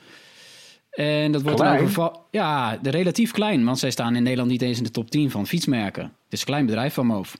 [0.90, 1.92] En dat wordt klein.
[1.94, 3.64] dan Ja, relatief klein.
[3.64, 6.02] Want zij staan in Nederland niet eens in de top 10 van fietsmerken.
[6.02, 7.36] Het is een klein bedrijf van Moof.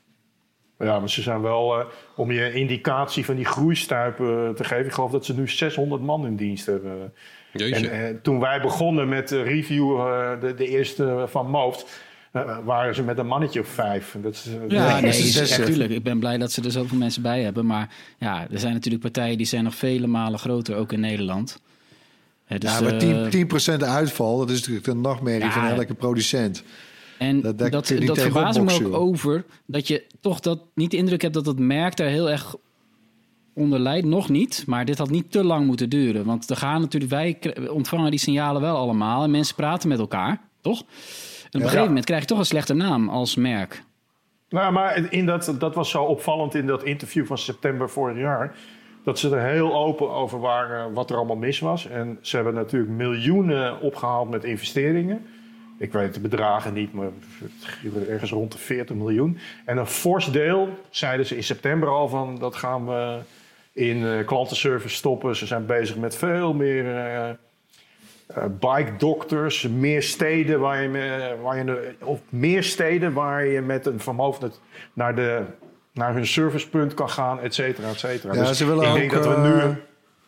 [0.78, 1.84] Ja, maar ze zijn wel, uh,
[2.16, 4.84] om je indicatie van die groeistuipen te geven...
[4.84, 7.12] ik geloof dat ze nu 600 man in dienst hebben.
[7.52, 12.00] En uh, toen wij begonnen met de review, uh, de, de, eerste van Mooft,
[12.32, 14.16] uh, waren ze met een mannetje of vijf.
[14.22, 15.90] Dat is, ja, nee, natuurlijk.
[15.90, 17.66] Ik ben blij dat ze er zoveel mensen bij hebben.
[17.66, 21.60] Maar ja, er zijn natuurlijk partijen die zijn nog vele malen groter, ook in Nederland.
[22.58, 26.62] Dus, ja, maar 10%, 10 uitval, dat is natuurlijk een nachtmerrie ja, van elke producent.
[27.18, 30.96] En dat, dat, dat, dat verbaast me ook over dat je toch dat, niet de
[30.96, 32.54] indruk hebt dat het merk daar heel erg
[33.54, 34.06] onder leidt.
[34.06, 36.24] Nog niet, maar dit had niet te lang moeten duren.
[36.24, 39.22] Want er gaan natuurlijk, wij ontvangen die signalen wel allemaal.
[39.22, 40.78] En mensen praten met elkaar, toch?
[40.80, 40.86] En
[41.46, 43.82] op een gegeven moment krijg je toch een slechte naam als merk.
[44.48, 48.54] Nou, maar in dat, dat was zo opvallend in dat interview van september vorig jaar.
[49.04, 51.86] Dat ze er heel open over waren wat er allemaal mis was.
[51.86, 55.26] En ze hebben natuurlijk miljoenen opgehaald met investeringen.
[55.78, 57.08] Ik weet de bedragen niet, maar
[58.08, 59.38] ergens rond de 40 miljoen.
[59.64, 63.18] En een fors deel, zeiden ze in september al van, dat gaan we
[63.72, 65.36] in uh, klantenservice stoppen.
[65.36, 67.28] Ze zijn bezig met veel meer uh,
[68.36, 73.86] uh, bike doctors, meer steden waar je, waar je of meer steden waar je met
[73.86, 74.52] een vermogen
[74.92, 75.42] naar, de,
[75.92, 78.34] naar hun servicepunt kan gaan, et cetera, et cetera.
[78.34, 79.76] Ja, dus ze willen ik ook, denk dat we nu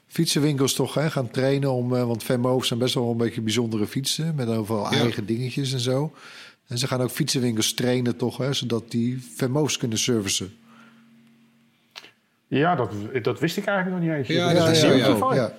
[0.09, 4.35] fietsenwinkels toch hè, gaan trainen om, want Venmoof zijn best wel een beetje bijzondere fietsen
[4.35, 6.13] met overal eigen dingetjes en zo.
[6.67, 10.57] En ze gaan ook fietsenwinkels trainen toch, hè, zodat die Venmoofs kunnen servicen.
[12.49, 12.93] Ja, dat,
[13.23, 14.29] dat wist ik eigenlijk nog niet eens.
[14.29, 15.53] Ja, dat is ja, ja, ja.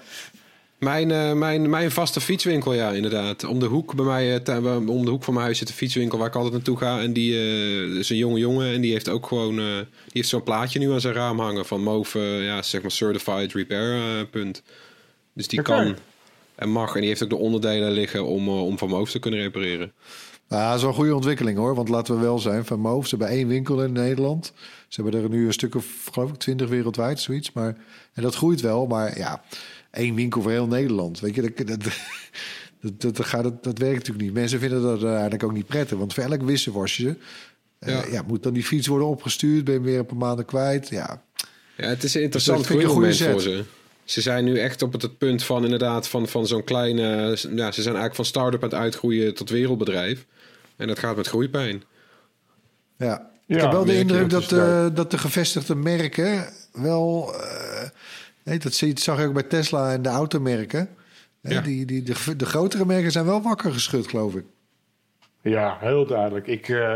[0.79, 3.43] Mijn, uh, mijn, mijn vaste fietswinkel, ja, inderdaad.
[3.43, 6.17] Om de hoek bij mij, uh, om de hoek van mijn huis zit een fietswinkel
[6.17, 6.99] waar ik altijd naartoe ga.
[6.99, 10.43] En die uh, is een jonge jongen en die heeft ook gewoon, die heeft zo'n
[10.43, 14.63] plaatje nu aan zijn raam hangen van Move, ja, zeg maar certified repair punt.
[15.33, 15.95] Dus die kan
[16.55, 19.39] en mag en die heeft ook de onderdelen liggen om, om van Move te kunnen
[19.39, 19.91] repareren.
[20.49, 21.75] Ja, dat is wel een goede ontwikkeling hoor.
[21.75, 24.53] Want laten we wel zijn, van Moof, ze hebben één winkel in Nederland.
[24.87, 27.51] Ze hebben er nu een stuk of, geloof ik, twintig wereldwijd, zoiets.
[27.51, 27.77] Maar,
[28.13, 29.43] en dat groeit wel, maar ja,
[29.91, 31.19] één winkel voor heel Nederland.
[31.19, 31.83] Weet je, dat, dat,
[32.81, 34.33] dat, dat, gaat, dat, dat werkt natuurlijk niet.
[34.33, 35.97] Mensen vinden dat eigenlijk ook niet prettig.
[35.97, 37.17] Want voor elk wisselwasje
[37.79, 38.05] eh, ja.
[38.11, 38.23] ja.
[38.27, 39.63] moet dan die fiets worden opgestuurd.
[39.63, 40.89] Ben je weer een paar maanden kwijt.
[40.89, 41.23] Ja,
[41.77, 43.63] ja het is een interessant dus moment voor ze.
[44.03, 47.01] Ze zijn nu echt op het punt van inderdaad van, van zo'n kleine...
[47.55, 50.25] Ja, ze zijn eigenlijk van start-up aan het uitgroeien tot wereldbedrijf.
[50.75, 51.83] En dat gaat met groeipijn.
[52.97, 57.33] Ja, ik heb wel de indruk dat, uh, dat de gevestigde merken wel...
[57.35, 57.68] Uh,
[58.49, 60.89] nee, dat zag je ook bij Tesla en de automerken.
[61.41, 61.61] Ja.
[61.61, 64.45] Die, die, de, de grotere merken zijn wel wakker geschud, geloof ik.
[65.41, 66.47] Ja, heel duidelijk.
[66.47, 66.93] Ik, uh,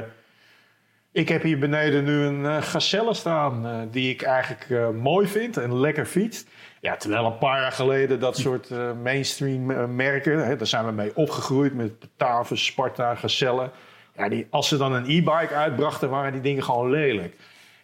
[1.12, 3.66] ik heb hier beneden nu een uh, Gazelle staan...
[3.66, 6.48] Uh, die ik eigenlijk mooi vind en lekker fietst.
[6.82, 8.70] Ja, terwijl een paar jaar geleden dat soort
[9.04, 13.72] mainstream merken, hè, daar zijn we mee opgegroeid met Batavus, Sparta, Gazelle.
[14.16, 17.36] Ja, die, als ze dan een e-bike uitbrachten, waren die dingen gewoon lelijk.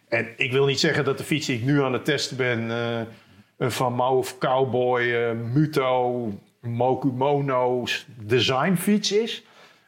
[0.08, 2.70] En ik wil niet zeggen dat de fiets die ik nu aan het testen ben,
[3.62, 6.28] Van Moof Cowboy, Muto,
[6.60, 7.84] Mokumono
[8.16, 9.44] designfiets is.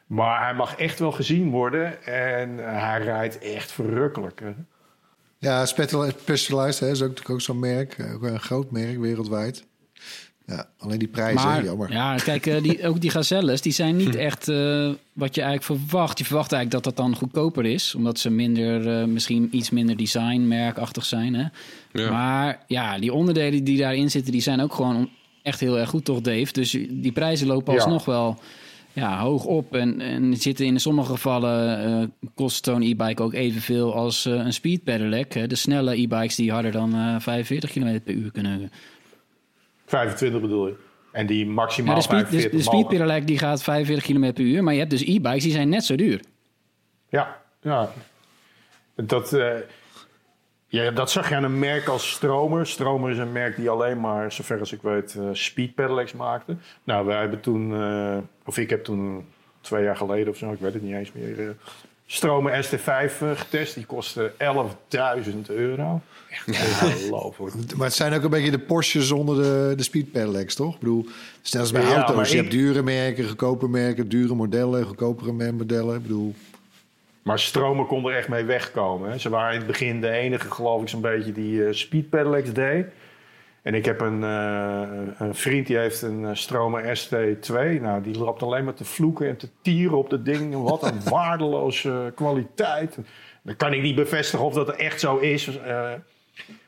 [0.07, 4.39] Maar hij mag echt wel gezien worden en hij rijdt echt verrukkelijk.
[4.39, 4.53] Hè.
[5.37, 7.97] Ja, Specialized hè, is ook, ook zo'n merk.
[8.13, 9.65] Ook een groot merk wereldwijd.
[10.45, 11.91] Ja, alleen die prijzen, Maar jammer.
[11.91, 15.81] ja, kijk, eh, die, ook die gazelles, die zijn niet echt eh, wat je eigenlijk
[15.81, 16.17] verwacht.
[16.17, 19.97] Je verwacht eigenlijk dat dat dan goedkoper is, omdat ze minder, eh, misschien iets minder
[19.97, 21.33] designmerkachtig zijn.
[21.33, 21.45] Hè?
[21.91, 22.11] Ja.
[22.11, 25.09] Maar ja, die onderdelen die daarin zitten, die zijn ook gewoon
[25.41, 26.53] echt heel erg goed, toch, Dave?
[26.53, 27.79] Dus die prijzen lopen Ja.
[27.79, 28.39] alsnog wel
[28.93, 29.75] ja, hoog op.
[29.75, 34.53] En, en zitten in sommige gevallen eh kost zo'n e-bike ook evenveel als eh, een
[34.53, 35.33] speed pedelec.
[35.33, 35.47] hè.
[35.47, 38.71] De snelle e-bikes die harder dan eh 45 km per uur kunnen
[39.93, 40.75] 25 bedoel je.
[41.11, 42.97] En die ja, maximaal de speed, de, 45 de speed mogen.
[42.97, 44.63] pedelec die gaat 45 km per uur.
[44.63, 46.21] Maar je hebt dus e-bikes die zijn net zo duur.
[47.09, 47.89] Ja, ja.
[48.95, 49.55] Dat, eh,
[50.67, 52.67] ja, dat zag je aan een merk als Stromer.
[52.67, 56.55] Stromer is een merk die alleen maar, zover als ik weet, eh speed pedelecs maakte.
[56.83, 59.25] Nou, wij hebben toen, eh, of ik heb toen
[59.61, 61.55] twee jaar geleden of zo, ik weet het niet eens meer,
[62.05, 63.75] Stromer ST5 eh, getest.
[63.75, 66.01] Die kostte 11.000 euro.
[66.45, 67.75] Echt ongelooflijk.
[67.75, 70.73] Maar het zijn ook een beetje de Porsches onder de, de speed pedelecs, toch?
[70.73, 71.05] Ik bedoel,
[71.41, 72.27] stel als bij Ja, auto's.
[72.31, 75.95] Je ik- hebt dure merken, goedkope merken, dure modellen, goedkopere modellen.
[75.95, 76.33] Ik bedoel,
[77.23, 79.09] Maar Stromer kon er echt mee wegkomen.
[79.11, 79.17] Hè.
[79.17, 82.53] Ze waren in het begin de enige, geloof ik, zo'n beetje die eh speed pedelecs
[82.53, 82.85] deed.
[83.61, 84.81] En ik heb een, eh,
[85.17, 87.81] een vriend die heeft een eh, Stromer ST2.
[87.81, 90.55] Nou, die loopt alleen maar te vloeken en te tieren op dat ding.
[90.63, 92.97] Wat een waardeloze kwaliteit.
[93.41, 95.57] Dan kan ik niet bevestigen of dat echt zo is.
[95.59, 95.91] eh,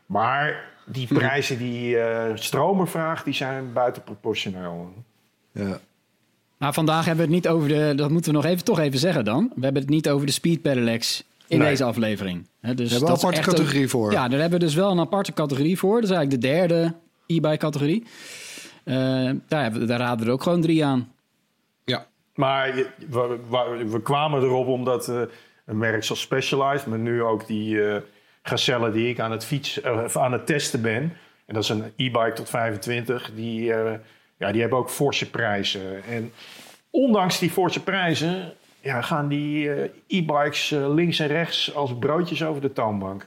[0.05, 4.93] maar die prijzen die eh, Stromer vraagt, die zijn buitenproportioneel.
[5.51, 5.79] ja.
[6.57, 7.93] Maar vandaag hebben we het niet over de...
[7.95, 9.51] Dat moeten we nog even, toch even zeggen dan.
[9.55, 11.67] We hebben het niet over de speed pedelecs in Nee.
[11.69, 12.47] deze aflevering.
[12.61, 14.11] Hè, dus hebben we dat een aparte categorie ook- voor.
[14.11, 16.01] Ja, daar hebben we dus wel een aparte categorie voor.
[16.01, 16.93] Dat is eigenlijk de derde
[17.27, 18.03] e-bike categorie.
[18.83, 18.95] Eh,
[19.47, 21.11] daar, hebben we, daar raden we er ook gewoon drie aan.
[21.83, 22.73] Ja, Maar
[23.09, 25.21] we, we, we kwamen erop omdat eh,
[25.65, 28.01] een merk zoals Specialized, maar nu ook die eh
[28.47, 31.17] gazelle die ik aan het, fiets, eh, of aan het testen ben.
[31.45, 33.31] En dat is een e-bike tot 25.
[33.35, 33.93] Die, eh,
[34.37, 36.03] ja, die hebben ook forse prijzen.
[36.03, 36.31] En
[36.89, 38.53] ondanks die forse prijzen
[38.85, 43.25] ja, gaan die eh, e-bikes eh, links en rechts als broodjes over de toonbank.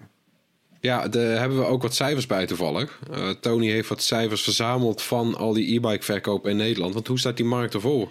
[0.80, 3.00] ja daar hebben we ook wat cijfers bij toevallig.
[3.10, 6.94] Eh, Tony heeft wat cijfers verzameld van al die e-bike verkopen in Nederland.
[6.94, 8.08] Want hoe staat die markt ervoor?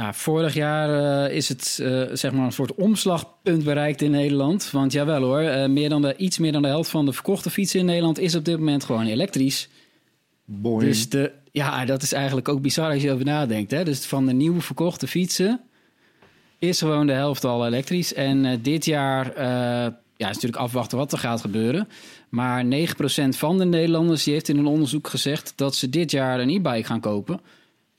[0.00, 4.70] Nou, vorig jaar eh, is het eh, zeg maar een soort omslagpunt bereikt in Nederland.
[4.70, 7.50] Want jawel hoor, eh, meer dan de, iets meer dan de helft van de verkochte
[7.50, 9.68] fietsen in Nederland is op dit moment gewoon elektrisch.
[10.44, 10.82] Boing.
[10.82, 13.70] Dus de, ja, dat is eigenlijk ook bizar als je over nadenkt.
[13.70, 13.84] Hè?
[13.84, 15.60] Dus van de nieuwe verkochte fietsen
[16.58, 18.14] is gewoon de helft al elektrisch.
[18.14, 19.32] En dit jaar,
[20.16, 21.88] ja, is natuurlijk afwachten wat er gaat gebeuren.
[22.28, 22.68] Maar 9%
[23.28, 26.84] van de Nederlanders die heeft in een onderzoek gezegd dat ze dit jaar een e-bike
[26.84, 27.40] gaan kopen.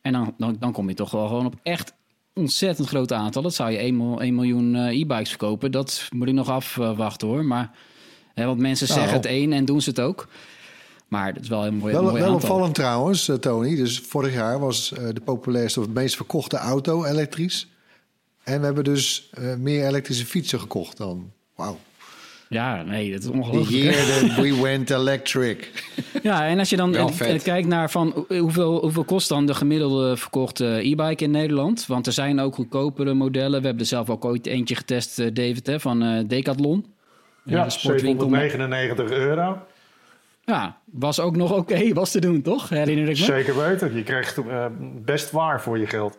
[0.02, 1.94] En dan, dan, dan kom je toch wel gewoon op echt
[2.34, 3.48] ontzettend grote aantallen.
[3.48, 5.72] Dat zou je 1, mil- 1 miljoen eh, e-bikes verkopen.
[5.72, 7.46] Dat moet ik nog afwachten hoor.
[7.46, 7.72] Maar,
[8.34, 9.00] hè, want mensen Nou.
[9.00, 10.28] zeggen het een en doen ze het ook.
[11.08, 12.50] Maar het is wel een mooi, Wel, mooi wel aantal.
[12.50, 13.76] opvallend trouwens, eh, Tony.
[13.76, 17.68] Dus vorig jaar was eh, de populairste of het meest verkochte auto elektrisch.
[18.44, 21.32] En we hebben dus eh, meer elektrische fietsen gekocht dan.
[21.56, 21.78] Wauw.
[22.52, 23.84] Ja, nee, dat is The ongelooflijk.
[23.84, 23.94] year
[24.28, 25.70] that we went electric.
[26.24, 26.96] Ja, en als je dan
[27.44, 31.86] kijkt naar van hoeveel, hoeveel kost dan de gemiddelde verkochte e-bike in Nederland?
[31.88, 33.60] Want er zijn ook goedkopere modellen.
[33.60, 36.86] We hebben er zelf ook ooit eentje getest, eh, David, hè, van eh, Decathlon.
[37.44, 38.30] Ja, de sportwinkel.
[38.30, 39.58] met- 799 euro.
[40.46, 42.70] Ja, was ook nog oké, was te doen, toch?
[42.70, 43.24] Herinner ik me.
[43.26, 43.96] Zeker weten.
[43.96, 44.66] Je krijgt eh,
[45.06, 46.18] best waar voor je geld.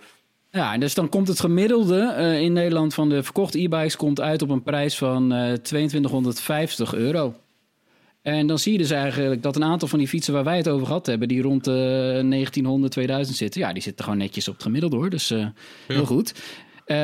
[0.55, 4.21] Ja, en dus dan komt het gemiddelde eh, in Nederland van de verkochte e-bikes komt
[4.21, 7.35] uit op een prijs van eh 2250 euro.
[8.23, 10.69] En dan zie je dus eigenlijk dat een aantal van die fietsen waar wij het
[10.69, 11.71] over gehad hebben, die rond de
[12.29, 15.11] 1900, 2000 zitten, ja, die zitten gewoon netjes op het gemiddelde hoor.
[15.11, 15.47] Dus eh,
[15.87, 16.35] heel goed.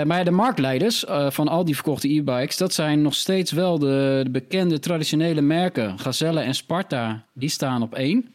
[0.05, 4.31] Maar de marktleiders van al die verkochte e-bikes, dat zijn nog steeds wel de, de
[4.31, 5.99] bekende traditionele merken.
[5.99, 8.35] Gazelle en Sparta, die staan op één.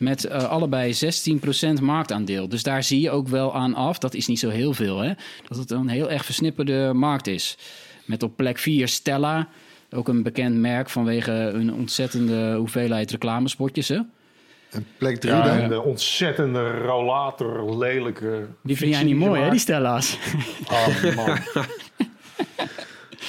[0.00, 2.48] Met eh, allebei 16% marktaandeel.
[2.48, 5.12] Dus daar zie je ook wel aan af, dat is niet zo heel veel, hè,
[5.48, 7.58] dat het een heel erg versnipperde markt is.
[8.04, 9.48] Met op plek 4 Stella,
[9.90, 13.88] ook een bekend merk vanwege een ontzettende hoeveelheid reclamespotjes.
[13.88, 13.98] Hè?
[14.70, 15.56] En plek drie Ja, dan?
[15.58, 18.46] en de ontzettende rollator, lelijke.
[18.62, 19.58] Die vind jij niet mooi, hè, die.
[19.60, 20.18] Stella's?
[20.70, 21.38] Oh, man.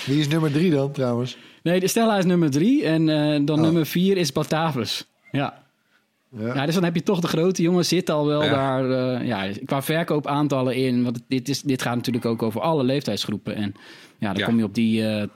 [0.06, 1.38] Wie is nummer drie dan trouwens?
[1.64, 3.62] Nee, de Stella is nummer 3 en eh, dan Oh.
[3.64, 5.06] nummer 4 is Batavus.
[5.32, 5.61] Ja.
[6.38, 6.56] Ja.
[6.56, 8.52] Ja, dus dan heb je toch de grote jongens zitten al wel Ja.
[8.52, 11.04] daar eh, ja, qua verkoopaantallen in.
[11.04, 13.56] Want dit, is, dit gaat natuurlijk ook over alle leeftijdsgroepen.
[13.56, 13.74] En
[14.18, 15.28] ja, dan kom je op die eh,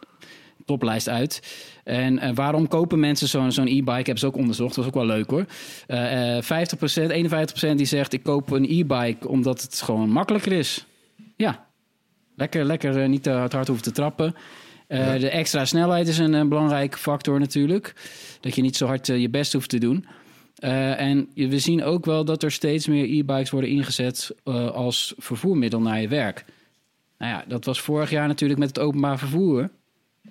[0.65, 1.41] toplijst uit.
[1.83, 3.91] En eh, waarom kopen mensen zo'n zo'n e-bike?
[3.91, 4.75] Hebben ze ook onderzocht.
[4.75, 5.45] Dat was ook wel leuk hoor.
[5.87, 7.11] Eh, 50%,
[7.73, 10.85] 51% die zegt ik koop een e-bike omdat het gewoon makkelijker is.
[11.35, 11.65] Ja,
[12.35, 14.35] lekker, lekker niet te hard, hard hoeven te trappen.
[14.87, 17.93] De extra snelheid is een, een belangrijke factor natuurlijk.
[18.39, 20.05] Dat je niet zo hard je best hoeft te doen.
[20.55, 25.13] Eh, en we zien ook wel dat er steeds meer e-bikes worden ingezet uh, als
[25.17, 26.45] vervoermiddel naar je werk.
[27.17, 29.69] Nou ja, dat was vorig jaar natuurlijk met het openbaar vervoer.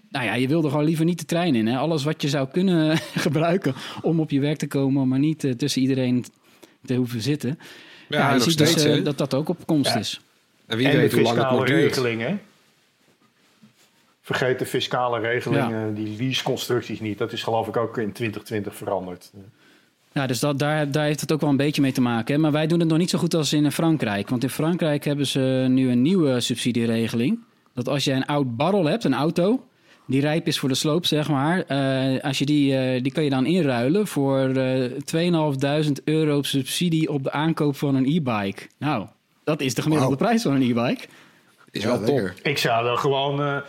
[0.09, 1.67] Nou ja, je wilde gewoon liever niet de trein in.
[1.67, 1.77] Hè?
[1.77, 5.53] Alles wat je zou kunnen gebruiken om op je werk te komen, maar niet uh,
[5.53, 6.25] tussen iedereen
[6.85, 7.59] te hoeven zitten.
[8.09, 9.99] Ja, ja je ziet steeds, dus dat dat ook op komst ja.
[9.99, 10.21] is.
[10.67, 12.41] En wie en weet hoe lang het nog regelingen.
[14.21, 15.95] Vergeet de fiscale regelingen, ja.
[15.95, 17.19] die leaseconstructies niet.
[17.19, 19.33] Dat is geloof ik ook in 2020 veranderd.
[20.15, 22.35] Ja, dus dat, daar, daar heeft het ook wel een beetje mee te maken.
[22.35, 22.41] Hè?
[22.41, 24.29] Maar wij doen het nog niet zo goed als in Frankrijk.
[24.29, 27.39] Want in Frankrijk hebben ze nu een nieuwe subsidieregeling.
[27.73, 29.67] Dat als je een oud barrel hebt, een auto,
[30.07, 31.65] die rijp is voor de sloop, zeg maar.
[31.69, 34.91] Uh, als je die, uh, die kan je dan inruilen voor uh,
[35.85, 38.67] 2.500 euro subsidie op de aankoop van een e-bike.
[38.79, 39.07] Nou,
[39.45, 40.25] dat is de gemiddelde wow.
[40.25, 41.07] prijs van een e-bike.
[41.71, 42.33] Is ja, wel top.
[42.43, 43.63] Ik zou dan gewoon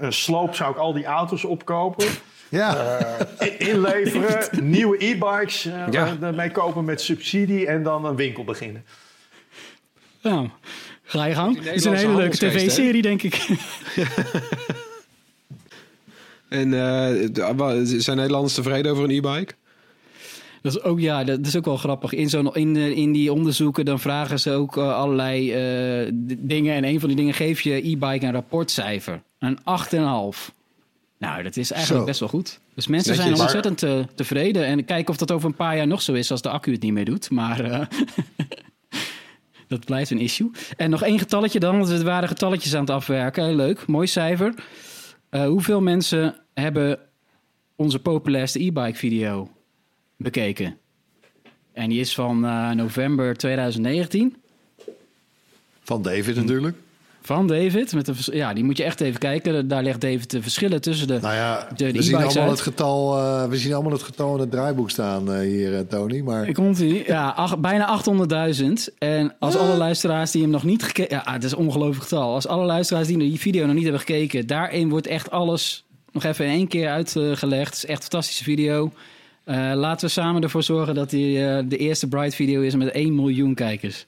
[0.00, 2.06] een sloop, zou ik al die auto's opkopen.
[2.54, 2.72] Ja.
[3.42, 6.16] Uh, inleveren, nieuwe e-bikes uh, ja.
[6.34, 8.84] mee kopen met subsidie en dan een winkel beginnen.
[10.22, 10.48] Nou,
[11.02, 11.64] ga je gang.
[11.64, 13.34] Het is een hele leuke tv-serie, denk ik.
[16.48, 19.52] en uh, zijn Nederlanders tevreden over een e-bike?
[20.62, 22.12] Dat is ook, ja, dat is ook wel grappig.
[22.12, 25.52] In, zo'n in, in die onderzoeken dan vragen ze ook allerlei
[26.38, 26.74] dingen.
[26.74, 29.22] En een van die dingen geef je e-bike een rapportcijfer.
[29.38, 30.54] Een 8,5.
[31.18, 32.06] Nou, dat is eigenlijk zo.
[32.06, 32.60] best wel goed.
[32.74, 34.64] Dus mensen zijn ontzettend uh, tevreden.
[34.66, 36.82] En kijken of dat over een paar jaar nog zo is als de accu het
[36.82, 37.30] niet meer doet.
[37.30, 37.80] Maar uh,
[39.68, 40.50] dat blijft een issue.
[40.76, 43.54] En nog één getalletje dan, want we waren getalletjes aan het afwerken.
[43.54, 44.54] Leuk, mooi cijfer.
[45.30, 46.98] Uh, hoeveel mensen hebben
[47.76, 49.50] onze populairste e-bike video
[50.16, 50.78] bekeken?
[51.72, 52.40] En die is van
[52.76, 54.36] november 2019.
[55.82, 56.76] Van David natuurlijk.
[57.26, 57.94] Van David.
[57.94, 59.68] Met de, ja, die moet je echt even kijken.
[59.68, 61.18] Daar legt David de verschillen tussen de.
[61.20, 64.34] Nou ja, de, de we, zien allemaal het getal, uh, we zien allemaal het getal
[64.34, 66.20] in het draaiboek staan uh, hier, uh, Tony.
[66.20, 66.48] Maar...
[66.48, 67.04] Ik komt hij.
[67.06, 68.00] Ja, ach, bijna
[68.60, 68.64] 800.000.
[68.98, 71.16] En als alle luisteraars die hem nog niet gekeken.
[71.16, 72.34] Ja, het is een ongelooflijk getal.
[72.34, 74.46] Als alle luisteraars die die video nog niet hebben gekeken.
[74.46, 77.74] Daarin wordt echt alles nog even in één keer uitgelegd.
[77.74, 78.92] Het is echt een fantastische video.
[79.74, 83.54] laten we samen ervoor zorgen dat die de eerste Bright video is met 1 miljoen
[83.54, 84.06] kijkers.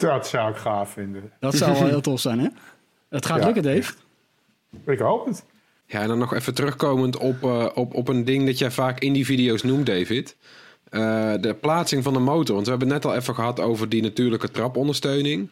[0.00, 1.32] Dat zou ik gaaf vinden.
[1.40, 2.48] Dat zou wel heel tof zijn, hè?
[3.08, 3.92] Het gaat ja, lukken, Dave.
[4.86, 5.44] Ik hoop het.
[5.86, 9.00] Ja, en dan nog even terugkomend op, uh, op, op een ding dat jij vaak
[9.00, 10.36] in die video's noemt, David.
[10.90, 11.00] Uh,
[11.40, 12.54] de plaatsing van de motor.
[12.54, 15.50] Want we hebben het net al even gehad over die natuurlijke trapondersteuning.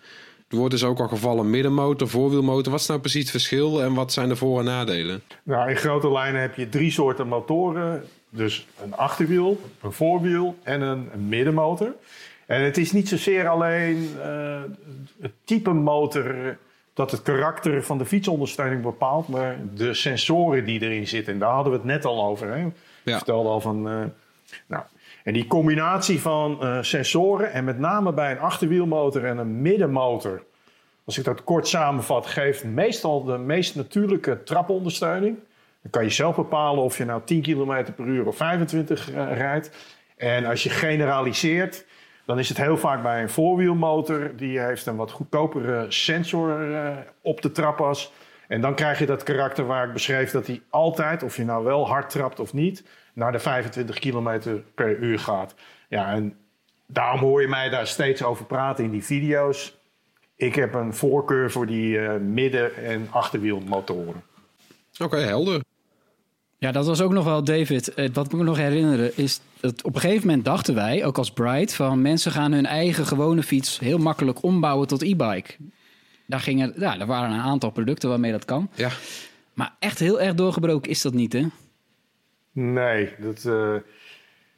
[0.48, 2.72] Er wordt dus ook al gevallen middenmotor, voorwielmotor.
[2.72, 5.22] Wat is nou precies het verschil en wat zijn de voor- en nadelen?
[5.42, 8.04] Nou, in grote lijnen heb je drie soorten motoren.
[8.30, 11.94] Dus een achterwiel, een voorwiel en een, een middenmotor.
[12.48, 14.60] En het is niet zozeer alleen uh,
[15.20, 16.56] het type motor
[16.94, 21.32] dat het karakter van de fietsondersteuning bepaalt, maar de sensoren die erin zitten.
[21.32, 22.48] En daar hadden we het net al over.
[22.48, 22.66] Hè?
[23.02, 23.16] Ja.
[23.16, 23.88] vertelde al van.
[23.88, 24.04] Uh,
[24.66, 24.82] nou,
[25.24, 30.42] en die combinatie van uh, sensoren, en met name bij een achterwielmotor en een middenmotor,
[31.04, 35.38] als ik dat kort samenvat, geeft meestal de meest natuurlijke trapondersteuning.
[35.82, 39.70] Dan kan je zelf bepalen of je nou 10 km per uur of 25 rijdt.
[40.16, 41.86] En als je generaliseert,
[42.28, 44.36] dan is het heel vaak bij een voorwielmotor.
[44.36, 48.12] Die heeft een wat goedkopere sensor uh, op de trappas.
[48.48, 51.64] En dan krijg je dat karakter waar ik beschreef dat hij altijd, of je nou
[51.64, 54.38] wel hard trapt of niet, naar de 25 km
[54.74, 55.54] per uur gaat.
[55.88, 56.36] Ja, en
[56.86, 59.76] daarom hoor je mij daar steeds over praten in die video's.
[60.36, 64.22] Ik heb een voorkeur voor die uh, midden- en achterwielmotoren.
[64.98, 65.60] Oké, helder.
[66.58, 67.94] Ja, dat was ook nog wel, David.
[67.94, 71.18] Eh, wat ik me nog herinneren is dat op een gegeven moment dachten wij, ook
[71.18, 75.54] als Bright, van mensen gaan hun eigen gewone fiets heel makkelijk ombouwen tot e-bike.
[76.26, 78.70] Daar, gingen, ja, er waren een aantal producten waarmee dat kan.
[78.74, 78.90] Ja.
[79.52, 81.46] Maar echt heel erg doorgebroken is dat niet, hè?
[82.52, 83.74] Nee, dat, uh,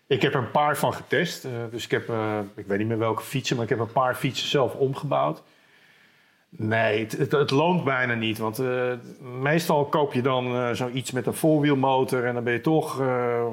[0.07, 1.45] ik heb er een paar van getest.
[1.45, 3.93] Uh, dus ik heb, uh, ik weet niet meer welke fietsen, maar ik heb een
[3.93, 5.43] paar fietsen zelf omgebouwd.
[6.57, 8.39] Nee, het, het, loont bijna niet.
[8.39, 8.93] Want uh,
[9.41, 12.25] meestal koop je dan uh, zoiets met een voorwielmotor.
[12.25, 13.47] En dan ben je toch uh,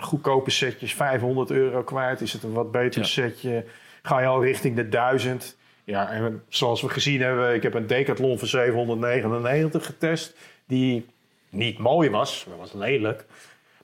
[0.00, 2.20] goedkope setjes 500 euro kwijt.
[2.20, 3.06] Is het een wat beter ja.
[3.06, 3.64] setje?
[4.02, 5.56] Ga je al richting de 1000.
[5.84, 10.36] Ja, en zoals we gezien hebben, ik heb een Decathlon van 799 getest.
[10.66, 11.06] Die
[11.50, 13.24] niet mooi was, dat was lelijk.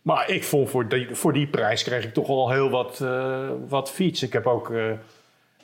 [0.02, 3.04] Maar ik vond voor die, voor die prijs kreeg ik toch al heel wat,
[3.68, 4.22] wat fiets.
[4.22, 4.72] Ik heb ook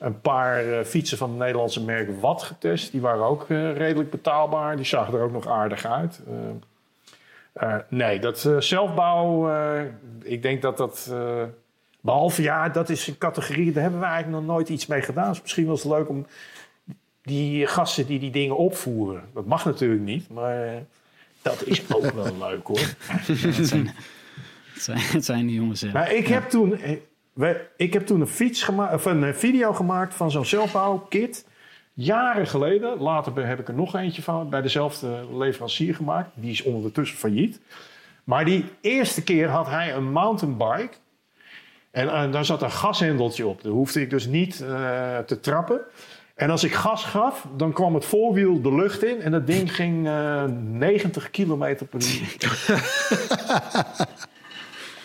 [0.01, 2.91] een paar uh, fietsen van het Nederlandse merk Watt getest.
[2.91, 4.75] Die waren ook uh, redelijk betaalbaar.
[4.75, 6.21] Die zagen er ook nog aardig uit.
[7.61, 9.49] Uh, nee, dat zelfbouw,
[10.23, 11.13] ik denk dat dat...
[12.01, 13.71] behalve, ja, dat is een categorie...
[13.71, 15.29] daar hebben we eigenlijk nog nooit iets mee gedaan.
[15.29, 16.25] Dus misschien was het leuk om
[17.21, 19.23] die gasten die die dingen opvoeren...
[19.33, 20.83] dat mag natuurlijk niet, maar
[21.41, 22.79] dat is ook wel leuk hoor.
[22.79, 23.17] Ja,
[23.57, 23.87] het, zijn,
[24.73, 25.83] het zijn, het zijn die jongens.
[25.83, 26.97] Maar ik heb toen, eh,
[27.33, 31.45] we- ik heb toen een, fiets gemaakt, of een eh, video gemaakt van zo'n zelfbouwkit.
[31.93, 32.97] Jaren geleden.
[33.01, 36.29] Later heb ik er nog eentje van bij dezelfde leverancier gemaakt.
[36.33, 37.59] Die is ondertussen failliet.
[38.23, 40.89] Maar die eerste keer had hij een mountainbike.
[41.91, 43.63] En eh, daar zat een gashendeltje op.
[43.63, 45.79] Daar hoefde ik dus niet eh, te trappen.
[46.35, 49.21] En als ik gas gaf, dan kwam het voorwiel de lucht in.
[49.21, 52.35] En dat ding ging eh 90 kilometer per uur.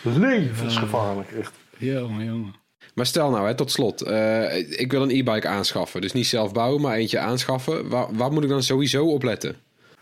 [0.19, 1.51] Levensgevaarlijk, echt.
[1.79, 2.55] Jongen, jongen.
[2.93, 4.01] Maar stel nou, hè, tot slot.
[4.01, 6.01] eh, ik wil een e-bike aanschaffen.
[6.01, 7.89] Dus niet zelf bouwen, maar eentje aanschaffen.
[7.89, 9.55] Waar, waar moet ik dan sowieso op letten?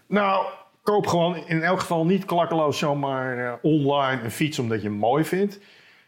[0.07, 0.45] Nou,
[0.84, 4.97] koop gewoon in elk geval niet klakkeloos zomaar eh, online een fiets omdat je hem
[4.97, 5.59] mooi vindt.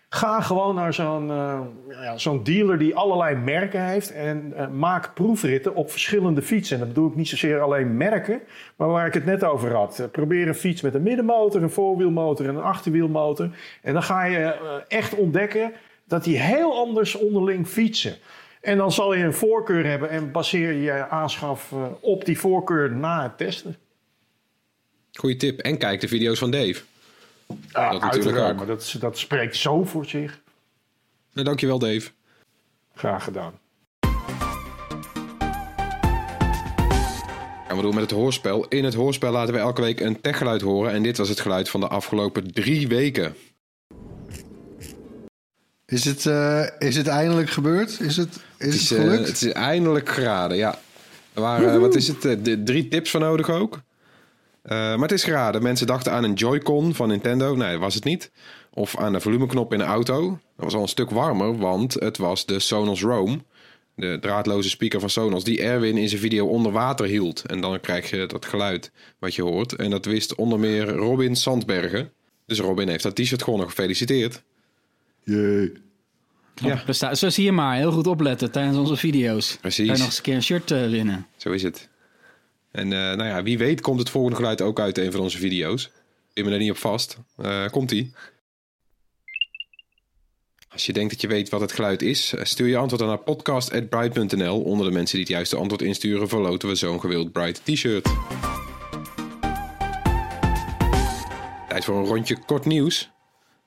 [0.10, 5.14] Ga gewoon naar zo'n eh, ja, zo'n dealer die allerlei merken heeft en eh, maak
[5.14, 6.76] proefritten op verschillende fietsen.
[6.76, 8.41] En dat bedoel ik niet zozeer alleen merken,
[8.76, 9.99] maar waar ik het net over had.
[9.99, 13.49] Eh, probeer een fiets met een middenmotor, een voorwielmotor en een achterwielmotor.
[13.82, 14.55] En dan ga je
[14.88, 15.72] echt ontdekken
[16.05, 18.16] dat die heel anders onderling fietsen.
[18.62, 22.91] En dan zal je een voorkeur hebben en baseer je je aanschaf op die voorkeur
[22.95, 23.76] na het testen.
[25.12, 25.60] Goeie tip.
[25.60, 26.82] En kijk de video's van Dave.
[27.48, 28.58] Ja, Dat natuurlijk uiteraard, ook.
[28.58, 30.41] maar dat, dat spreekt zo voor zich.
[31.34, 32.10] Nou, dankjewel Dave.
[32.95, 33.54] Graag gedaan.
[37.68, 38.66] Gaan we door met het hoorspel.
[38.68, 40.91] In het hoorspel laten we elke week een techgeluid horen.
[40.91, 43.36] En dit was het geluid van de afgelopen drie weken.
[45.86, 48.00] Is het, eh, is het eindelijk gebeurd?
[48.00, 49.28] Is het, is Het is, eh, gelukt?
[49.28, 50.80] het is eindelijk geraden, ja.
[51.34, 53.80] Er waren, wat is het, eh, de, drie tips voor nodig ook.
[54.68, 55.63] Eh, maar het is geraden.
[55.63, 57.55] Mensen dachten aan een Joy-Con van Nintendo.
[57.55, 58.32] Nee, dat was het niet.
[58.74, 60.30] Of aan de volumeknop in een auto.
[60.30, 63.45] Dat was al een stuk warmer, want het was de Sonos Roam.
[63.95, 67.45] De draadloze speaker van Sonos, die Erwin in zijn video onder water hield.
[67.45, 69.76] En dan krijg je dat geluid wat je hoort.
[69.76, 72.11] En dat wist onder meer Robin Sandbergen.
[72.45, 73.68] Dus Robin heeft dat t-shirt gewonnen.
[73.68, 74.43] Gefeliciteerd.
[75.24, 75.72] Jee.
[76.55, 77.13] Ja.
[77.13, 79.57] Zo zie je maar, heel goed opletten tijdens onze video's.
[79.61, 79.86] Precies.
[79.86, 81.28] Kan je nog eens een keer een shirt eh, winnen.
[81.38, 81.89] Zo is het.
[82.78, 85.38] En eh, nou ja, wie weet komt het volgende geluid ook uit een van onze
[85.38, 85.92] video's.
[86.34, 87.18] Pin me er niet op vast.
[87.38, 88.14] Eh, Komt-ie.
[90.70, 93.10] Als je denkt dat je weet wat het geluid is, eh, stuur je antwoord dan
[93.10, 94.62] naar podcast.bright.nl.
[94.62, 98.10] Onder de mensen die het juiste antwoord insturen, verloten we zo'n gewild Bright t-shirt.
[101.70, 103.10] Tijd voor een rondje kort nieuws.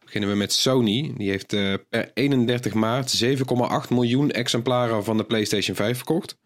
[0.04, 1.12] Beginnen we met Sony.
[1.16, 1.48] Die heeft
[1.88, 6.36] per 31 maart 7,8 miljoen exemplaren van de PlayStation 5 verkocht.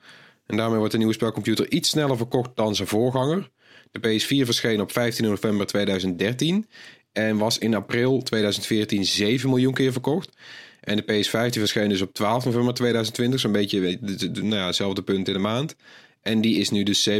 [0.46, 3.50] En daarmee wordt de nieuwe spelcomputer iets sneller verkocht dan zijn voorganger.
[3.90, 6.66] De PS4 verscheen op 15 november 2013
[7.12, 10.36] en was in april 2014 7 miljoen keer verkocht.
[10.80, 13.98] En de PS5 die verscheen dus op 12 november 2020, zo'n beetje
[14.32, 15.76] nou ja, hetzelfde punt in de maand.
[16.22, 17.16] En die is nu dus 7,8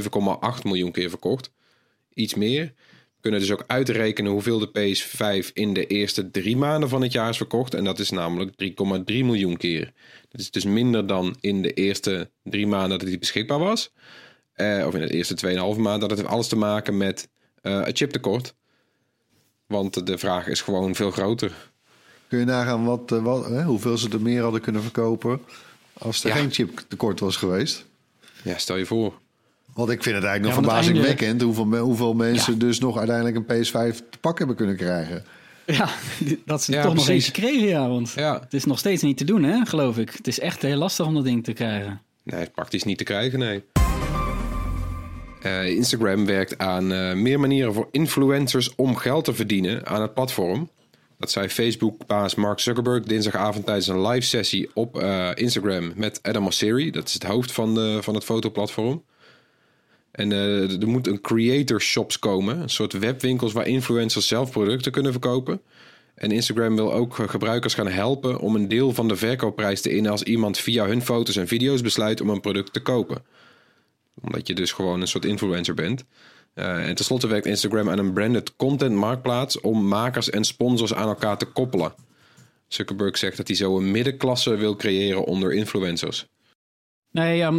[0.63, 1.51] miljoen keer verkocht.
[2.15, 2.73] Iets meer.
[3.25, 7.29] Kunnen dus ook uitrekenen hoeveel de PS5 in de eerste drie maanden van het jaar
[7.29, 7.75] is verkocht.
[7.75, 9.93] En dat is namelijk 3,3 miljoen keer.
[10.29, 13.91] Dat is dus minder dan in de eerste drie maanden dat die beschikbaar was.
[14.53, 15.35] Eh, of in de eerste
[15.75, 16.01] 2,5 maand.
[16.01, 17.29] Dat heeft alles te maken met
[17.61, 18.55] eh het chiptekort.
[19.67, 21.53] Want de vraag is gewoon veel groter.
[22.29, 25.41] Kun je nagaan wat, eh, wat, hè, hoeveel ze er meer hadden kunnen verkopen
[25.93, 26.37] als er Ja.
[26.37, 27.85] geen chiptekort was geweest?
[28.43, 29.23] Ja, stel je voor.
[29.75, 32.59] Want ik vind het eigenlijk nog verbazingwekkend hoeveel, hoeveel mensen Ja.
[32.59, 35.25] dus nog uiteindelijk een PS5 te pak hebben kunnen krijgen.
[35.67, 35.89] Ja,
[36.45, 37.89] dat ze Ja, toch nog eentje kregen, ja.
[37.89, 38.41] Want Ja.
[38.41, 40.11] het is nog steeds niet te doen, hè, geloof ik.
[40.11, 42.01] Het is echt heel lastig om dat ding te krijgen.
[42.23, 43.63] Nee, praktisch niet te krijgen, nee.
[45.43, 50.15] Eh, Instagram werkt aan eh, meer manieren voor influencers om geld te verdienen aan het
[50.15, 50.69] platform.
[51.19, 56.43] Dat zei Facebook-baas Mark Zuckerberg dinsdagavond tijdens een live sessie op eh, Instagram met Adam
[56.43, 56.91] Mosseri.
[56.91, 59.03] Dat is het hoofd van, de, van het fotoplatform.
[60.15, 64.93] En eh, er moet een creator shops komen, een soort webwinkels waar influencers zelf producten
[64.93, 65.61] kunnen verkopen.
[66.15, 69.91] En Instagram wil ook eh, gebruikers gaan helpen om een deel van de verkoopprijs te
[69.91, 73.23] innen als iemand via hun foto's en video's besluit om een product te kopen.
[74.21, 76.05] Omdat je dus gewoon een soort influencer bent.
[76.55, 81.09] Eh, en tenslotte werkt Instagram aan een branded content marktplaats om makers en sponsors aan
[81.09, 81.95] elkaar te koppelen.
[82.69, 86.27] Zuckerberg zegt dat hij zo een middenklasse wil creëren onder influencers.
[87.15, 87.53] Nee, ja,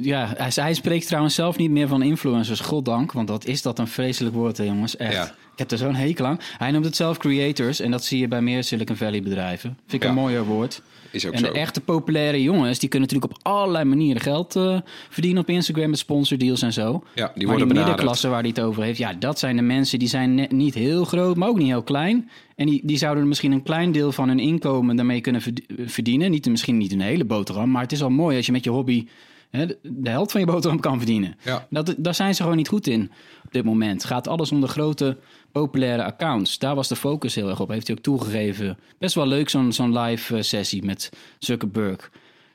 [0.00, 3.12] ja hij, spreekt trouwens zelf niet meer van influencers, goddank.
[3.12, 4.96] Want dat is dat een vreselijk woord, hè, jongens.
[4.96, 5.34] Echt.
[5.60, 6.38] Ik heb er zo'n hekel aan.
[6.58, 9.76] Hij noemt het zelf creators en dat zie je bij meer Silicon Valley bedrijven.
[9.86, 10.08] Vind ik Ja.
[10.08, 10.82] een mooier woord.
[11.10, 11.46] Is ook En zo.
[11.52, 15.98] echte populaire jongens, die kunnen natuurlijk op allerlei manieren geld eh, verdienen op Instagram met
[15.98, 16.82] sponsordeals en zo.
[16.82, 17.86] Ja, die maar worden die benaderd.
[17.86, 20.74] middenklasse waar hij het over heeft, ja, dat zijn de mensen die zijn net niet
[20.74, 22.30] heel groot, maar ook niet heel klein.
[22.56, 26.30] En die, die zouden misschien een klein deel van hun inkomen daarmee kunnen verd- verdienen.
[26.30, 28.70] Niet, misschien niet een hele boterham, maar het is al mooi als je met je
[28.70, 29.06] hobby
[29.50, 31.36] de, de helft van je boterham kan verdienen.
[31.44, 31.66] Ja.
[31.70, 33.10] Dat, daar zijn ze gewoon niet goed in
[33.44, 34.04] op dit moment.
[34.04, 35.16] Gaat alles om de grote
[35.52, 36.58] populaire accounts.
[36.58, 37.68] Daar was de focus heel erg op.
[37.68, 38.78] Heeft hij ook toegegeven.
[38.98, 42.10] Best wel leuk zo'n zo'n live eh, sessie met Zuckerberg.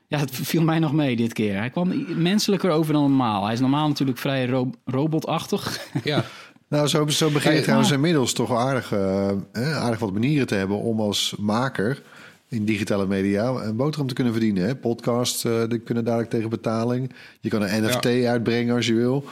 [0.08, 1.56] Ja, het viel mij nog mee dit keer.
[1.56, 3.44] Hij kwam menselijker over dan normaal.
[3.44, 5.88] Hij is normaal natuurlijk vrij ro- robotachtig.
[6.04, 6.24] Ja,
[6.68, 9.28] Nou, zo, zo begin je Ja, trouwens inmiddels toch aardig, eh,
[9.76, 12.02] aardig wat manieren te hebben om als maker
[12.48, 14.66] in digitale media een boterham te kunnen verdienen.
[14.66, 14.76] Hè?
[14.76, 17.12] Podcasts eh, die kunnen dadelijk tegen betaling.
[17.40, 19.24] Je kan een NFT uitbrengen als je wil.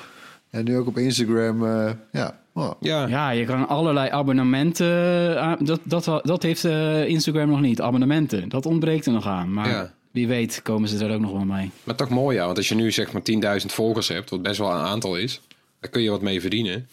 [0.51, 1.67] En nu ook op Instagram.
[1.67, 3.07] eh, ja, oh, ja.
[3.07, 5.41] Ja, je kan allerlei abonnementen.
[5.41, 7.81] aan- Dat, dat, dat heeft eh, Instagram nog niet.
[7.81, 8.49] Abonnementen.
[8.49, 9.53] Dat ontbreekt er nog aan.
[9.53, 9.93] Maar Ja.
[10.11, 11.71] wie weet komen ze er ook nog wel mee.
[11.85, 12.45] Maar toch mooi, ja.
[12.45, 15.41] Want als je nu zeg maar 10.000 volgers hebt, wat best wel een aantal is,
[15.81, 16.89] dan kun je wat mee verdienen.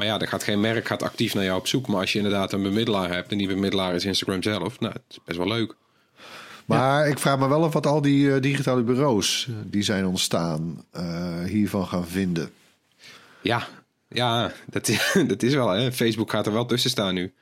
[0.00, 1.86] Maar ja, er gaat geen merk gaat actief naar jou op zoek.
[1.86, 5.02] Maar als je inderdaad een bemiddelaar hebt, en die bemiddelaar is Instagram zelf, nou, het
[5.08, 5.74] is best wel leuk.
[6.64, 10.06] Maar ik vraag me wel af wat al die eh, digitale bureaus eh, die zijn
[10.06, 12.50] ontstaan eh, hiervan gaan vinden.
[13.42, 13.68] Ja,
[14.08, 15.92] ja dat, is, dat is wel, hè.
[15.92, 17.32] Facebook gaat er wel tussen staan nu.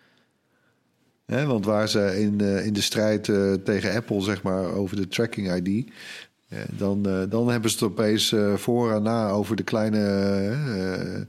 [1.27, 3.25] Hè, want waar ze in, in de strijd
[3.65, 5.91] tegen Apple, zeg maar, over de tracking ID.
[6.71, 11.27] dan, dan hebben ze het opeens voor en na over de kleine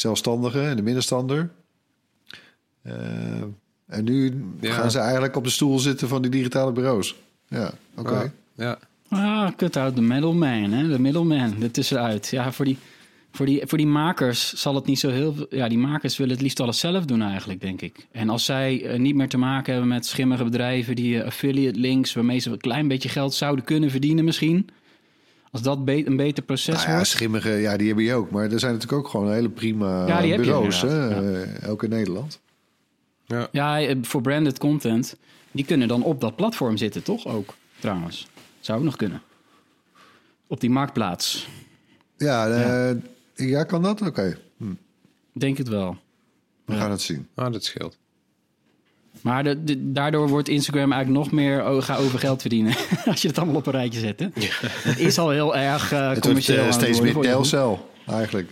[0.00, 1.50] zelfstandigen en de middenstander.
[2.82, 2.94] Eh,
[3.86, 4.72] en nu Ja.
[4.72, 7.16] gaan ze eigenlijk op de stoel zitten van die digitale bureaus.
[7.48, 8.32] Ja, oké.
[8.54, 8.78] Ja.
[9.08, 10.88] Ah, cut out de middleman, hè?
[10.88, 12.28] De middleman, er tussenuit.
[12.28, 12.78] Ja, voor die,
[13.32, 15.46] voor, die, voor die makers zal het niet zo heel veel...
[15.50, 18.06] Ja, die makers willen het liefst alles zelf doen eigenlijk, denk ik.
[18.12, 20.96] En als zij eh, niet meer te maken hebben met schimmige bedrijven...
[20.96, 24.68] die eh, affiliate links, waarmee ze een klein beetje geld zouden kunnen verdienen misschien...
[25.50, 27.08] Als dat be- een beter proces Nou ja, wordt...
[27.08, 28.30] schimmige, ja, die hebben je ook.
[28.30, 31.70] Maar er zijn natuurlijk ook gewoon hele prima Ja, die heb je bureaus, hè, eh,
[31.70, 32.40] ook in Nederland.
[33.52, 35.16] Ja, eh, voor branded content,
[35.52, 37.26] die kunnen dan op dat platform zitten, toch?
[37.26, 38.28] Ook, trouwens.
[38.60, 39.22] Zou ook nog kunnen.
[40.46, 41.48] Op die marktplaats.
[42.16, 42.96] Ja, eh,
[43.34, 43.64] ja.
[43.64, 44.00] kan dat?
[44.02, 44.64] Oké, hm,
[45.32, 45.96] Denk het wel.
[46.64, 47.28] we gaan het zien.
[47.34, 47.98] Ah, dat scheelt.
[49.22, 52.74] Maar de, de- daardoor wordt Instagram eigenlijk nog meer oh, ga over geld verdienen.
[53.10, 54.20] Als je het allemaal op een rijtje zet.
[54.20, 54.26] Hè?
[54.90, 56.64] Het is al heel erg eh Het wordt commercieel.
[56.64, 58.50] eh, steeds meer telcel, eigenlijk.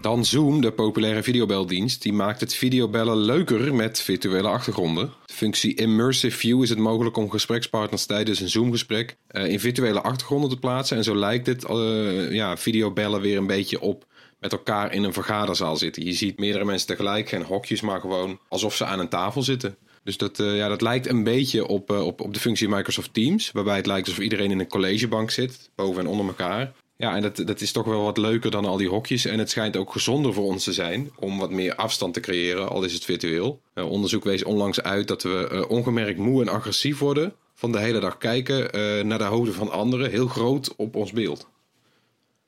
[0.00, 5.12] Dan Zoom, de populaire videobeldienst, die maakt het videobellen leuker met virtuele achtergronden.
[5.26, 10.00] De functie Immersive View is het mogelijk om gesprekspartners tijdens een Zoom-gesprek eh, in virtuele
[10.00, 10.96] achtergronden te plaatsen.
[10.96, 14.04] En zo lijkt het eh, ja, videobellen weer een beetje op
[14.40, 16.04] met elkaar in een vergaderzaal zitten.
[16.04, 19.76] Je ziet meerdere mensen tegelijk, geen hokjes, maar gewoon alsof ze aan een tafel zitten.
[20.08, 23.14] Dus dat, eh, ja, dat lijkt een beetje op, eh, op, op de functie Microsoft
[23.14, 26.72] Teams, waarbij het lijkt alsof iedereen in een collegebank zit, boven en onder elkaar.
[26.96, 29.24] Ja, en dat, dat is toch wel wat leuker dan al die hokjes.
[29.24, 32.68] En het schijnt ook gezonder voor ons te zijn om wat meer afstand te creëren,
[32.68, 33.60] al is het virtueel.
[33.74, 38.00] Eh, onderzoek wees onlangs uit dat we ongemerkt moe en agressief worden van de hele
[38.00, 38.58] dag kijken
[39.06, 41.48] naar de hoofden van anderen, heel groot op ons beeld.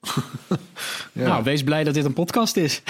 [1.13, 1.27] Ja.
[1.27, 2.83] Nou, wees blij dat dit een podcast is.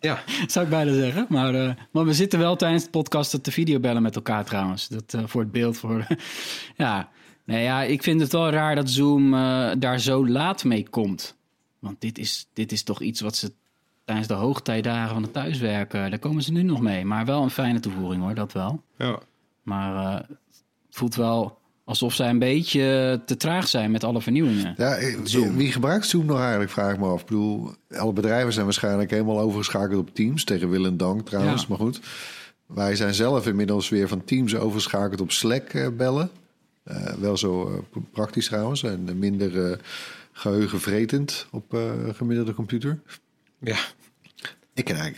[0.00, 1.26] Ja, Zou ik bijna zeggen.
[1.28, 4.88] Maar, eh, maar we zitten wel tijdens het podcast te videobellen met elkaar trouwens.
[4.88, 5.76] Dat, eh, voor het beeld.
[5.76, 6.06] Voor,
[6.76, 7.08] ja.
[7.44, 11.36] Nee, ja, ik vind het wel raar dat Zoom eh, daar zo laat mee komt.
[11.78, 13.52] Want dit is, dit is toch iets wat ze
[14.04, 16.10] tijdens de hoogtijdagen van het thuiswerken...
[16.10, 17.04] daar komen ze nu nog mee.
[17.04, 18.82] Maar wel een fijne toevoeging hoor, dat wel.
[18.98, 19.18] ja.
[19.62, 20.28] Maar het
[20.90, 24.74] voelt wel alsof zij een beetje te traag zijn met alle vernieuwingen.
[24.76, 25.16] Ja, eh,
[25.54, 27.20] wie gebruikt Zoom nog eigenlijk, vraag ik me af.
[27.20, 30.44] Ik bedoel, alle bedrijven zijn waarschijnlijk helemaal overgeschakeld op Teams.
[30.44, 31.66] Tegen wil en dank trouwens, Ja.
[31.68, 32.00] maar goed.
[32.66, 36.30] Wij zijn zelf inmiddels weer van Teams overgeschakeld op Slack eh, bellen.
[36.84, 38.82] Eh, wel zo praktisch trouwens.
[38.82, 39.78] En minder eh,
[40.32, 41.80] geheugenvretend op eh,
[42.12, 43.00] gemiddelde computer.
[43.58, 43.76] ja.
[44.74, 45.16] Ik, ik,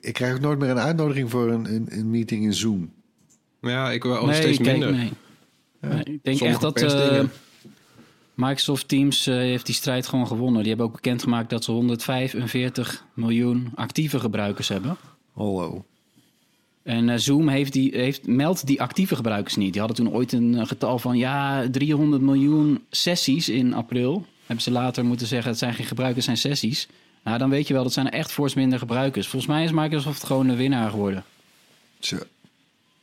[0.00, 2.92] ik krijg ook nooit meer een uitnodiging voor een, een, een meeting in Zoom.
[3.60, 4.92] ja ik wil nee, steeds kijk, minder.
[4.92, 5.12] nee.
[5.88, 7.24] Nee, ik denk echt dat eh.
[8.34, 10.60] Microsoft Teams eh, heeft die strijd gewoon gewonnen.
[10.60, 14.96] Die hebben ook bekendgemaakt dat ze 145 miljoen actieve gebruikers hebben.
[15.32, 15.84] Hallo.
[16.82, 19.72] En eh, Zoom heeft die, heeft, meldt die actieve gebruikers niet.
[19.72, 24.26] Die hadden toen ooit een getal van ja, 300 miljoen sessies in april.
[24.46, 26.88] Hebben ze later moeten zeggen, het zijn geen gebruikers, het zijn sessies.
[27.24, 29.28] Nou, dan weet je wel, dat zijn echt fors minder gebruikers.
[29.28, 31.24] Volgens mij is Microsoft gewoon de winnaar geworden.
[31.98, 32.16] Zo.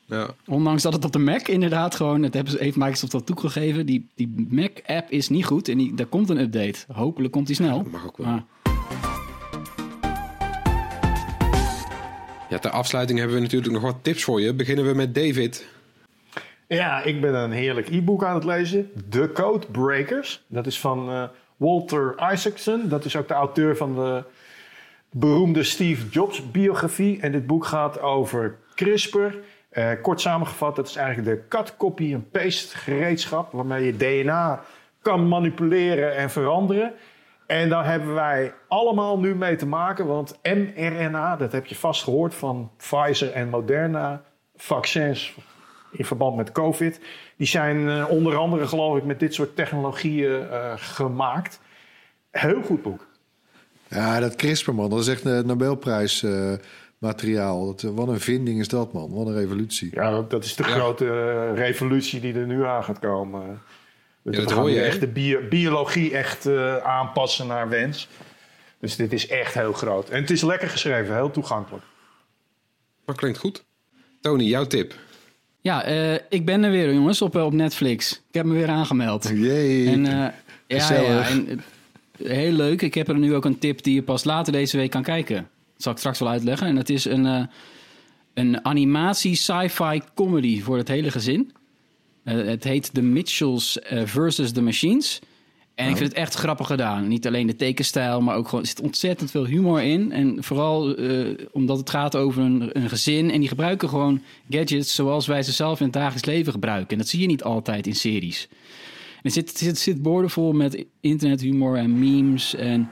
[0.10, 0.28] Ja.
[0.47, 3.86] Ondanks dat het op de Mac inderdaad gewoon, het hebben ze- heeft Microsoft al toegegeven,
[3.86, 6.80] die, die Mac-app is niet goed en die, daar komt een update.
[6.93, 7.86] Hopelijk komt die snel.
[7.91, 8.28] mag ook wel.
[8.28, 8.43] Maar,
[12.49, 14.53] ja, ter afsluiting hebben we natuurlijk nog wat tips voor je.
[14.53, 15.68] Beginnen we met David.
[16.68, 18.89] Ja, ik ben een heerlijk e-book aan het lezen.
[19.10, 20.41] The Code Breakers.
[20.47, 21.24] Dat is van eh,
[21.57, 22.88] Walter Isaacson.
[22.89, 24.24] Dat is ook de auteur van de
[25.12, 27.20] beroemde Steve Jobs biografie.
[27.20, 29.18] En dit boek gaat over CRISPR.
[29.80, 33.51] Eh, kort samengevat, dat is eigenlijk de cut, copy en paste gereedschap...
[33.51, 34.63] waarmee je DNA
[35.01, 36.93] kan manipuleren en veranderen.
[37.47, 42.03] En daar hebben wij allemaal nu mee te maken, want mRNA, dat heb je vast
[42.03, 44.21] gehoord van Pfizer en Moderna,
[44.55, 45.36] vaccins
[45.91, 46.99] in verband met COVID,
[47.38, 51.59] die zijn eh, onder andere, geloof ik, met dit soort technologieën eh, gemaakt.
[52.32, 53.07] Heel goed boek.
[53.88, 56.25] Ja, dat CRISPR, man, dat is echt een Nobelprijs
[57.00, 57.66] materiaal.
[57.66, 59.12] Dat, wat een vinding is dat, man.
[59.12, 59.89] Wat een revolutie.
[59.93, 63.62] Ja, dat, is de grote eh, revolutie die er nu aan gaat komen.
[64.22, 68.08] Ja, dat we gaan hoor je, echt de bio- biologie echt eh, aanpassen naar wens.
[68.80, 70.10] Dus dit is echt heel groot.
[70.10, 71.84] En het is lekker geschreven, heel toegankelijk.
[73.06, 73.64] Dat klinkt goed.
[74.22, 74.93] Tony, jouw tip.
[75.62, 78.12] Ja, eh, ik ben er weer, jongens, op, eh, op Netflix.
[78.12, 79.30] Ik heb me weer aangemeld.
[79.34, 79.88] Jee.
[79.88, 80.12] En, eh,
[80.78, 81.58] ja, ja, en, eh,
[82.30, 82.82] heel leuk.
[82.82, 85.50] Ik heb er nu ook een tip die je pas later deze week kan kijken.
[85.80, 86.67] Dat zal ik straks wel uitleggen.
[86.67, 87.43] En het is een, eh,
[88.34, 91.51] een animatie sci-fi comedy voor het hele gezin.
[92.23, 95.19] Eh, het heet The Mitchells eh, versus The Machines.
[95.75, 97.07] En ik vind het echt grappig gedaan.
[97.07, 98.63] Niet alleen de tekenstijl, maar ook gewoon...
[98.63, 100.11] Er zit ontzettend veel humor in.
[100.11, 100.95] En vooral
[101.51, 103.32] omdat het gaat over een, een gezin.
[103.32, 106.89] En die gebruiken gewoon gadgets zoals wij ze zelf in het dagelijks leven gebruiken.
[106.89, 108.47] En dat zie je niet altijd in series.
[109.15, 112.89] En er zit, zit, zit boordevol met internethumor en memes en,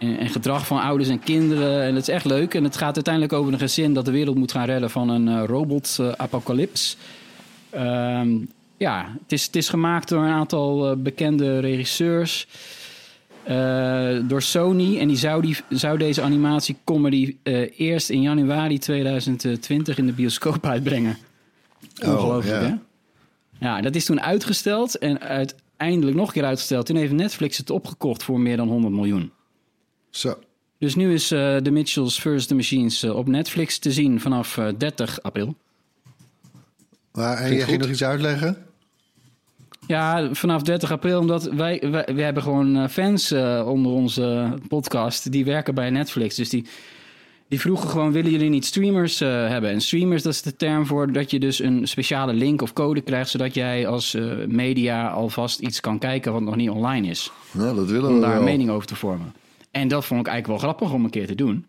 [0.00, 1.82] en, en gedrag van ouders en kinderen.
[1.82, 2.54] En het is echt leuk.
[2.54, 5.28] En het gaat uiteindelijk over een gezin dat de wereld moet gaan redden van een
[5.28, 6.96] eh, robot-apocalyps.
[7.70, 8.36] Ehm,
[8.76, 12.46] ja, het is, het is gemaakt door een aantal eh, bekende regisseurs.
[13.42, 14.98] eh, door Sony.
[14.98, 17.36] En die zou, die zou deze animatiecomedy
[17.76, 21.16] eerst in januari 2020 in de bioscoop uitbrengen.
[22.04, 22.68] Ongelooflijk, ja.
[22.68, 22.74] hè?
[23.66, 26.86] Ja, dat is toen uitgesteld en uiteindelijk nog een keer uitgesteld.
[26.86, 29.32] Toen heeft Netflix het opgekocht voor meer dan 100 miljoen.
[30.10, 30.38] Zo.
[30.78, 32.46] Dus nu is eh The Mitchells vs.
[32.46, 35.54] The Machines eh, op Netflix te zien vanaf eh, 30 april.
[37.12, 38.64] Maar en ging nog iets uitleggen?
[39.86, 44.54] Ja, vanaf 30 april, omdat wij, wij, we hebben gewoon eh, fans eh, onder onze
[44.68, 45.32] podcast.
[45.32, 46.34] Die werken bij Netflix.
[46.34, 46.66] Dus die,
[47.50, 49.70] die vroegen gewoon, willen jullie niet streamers eh, hebben?
[49.70, 53.00] En streamers, dat is de term voor dat je dus een speciale link of code
[53.00, 53.30] krijgt...
[53.30, 57.32] zodat jij als eh, media alvast iets kan kijken wat nog niet online is.
[57.50, 58.38] Nou, dat willen om we daar wel.
[58.38, 59.32] een mening over te vormen.
[59.70, 61.66] En dat vond ik eigenlijk wel grappig om een keer te doen.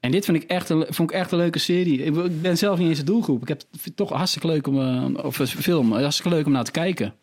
[0.00, 2.04] En dit vind ik echt een, vond ik echt een leuke serie.
[2.04, 3.42] Ik ben zelf niet eens de doelgroep.
[3.42, 6.64] Ik heb het toch hartstikke leuk om, eh, of een film, hartstikke leuk om naar
[6.64, 7.14] te kijken.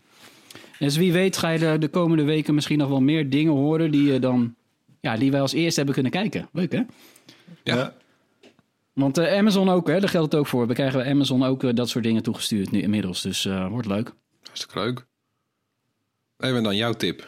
[0.80, 3.92] Dus wie weet ga je de, de komende weken misschien nog wel meer dingen horen
[3.92, 4.56] die je dan,
[5.00, 6.50] ja, die wij als eerste hebben kunnen kijken.
[6.52, 6.82] Leuk hè?
[7.64, 7.94] Ja.
[8.94, 10.68] Want eh, Amazon ook, hè, daar geldt het ook voor.
[10.68, 13.22] We krijgen bij Amazon ook eh, dat soort dingen toegestuurd nu inmiddels.
[13.22, 14.14] Dus eh, wordt leuk.
[14.44, 15.06] Hartstikke leuk.
[16.38, 17.28] Even dan jouw tip.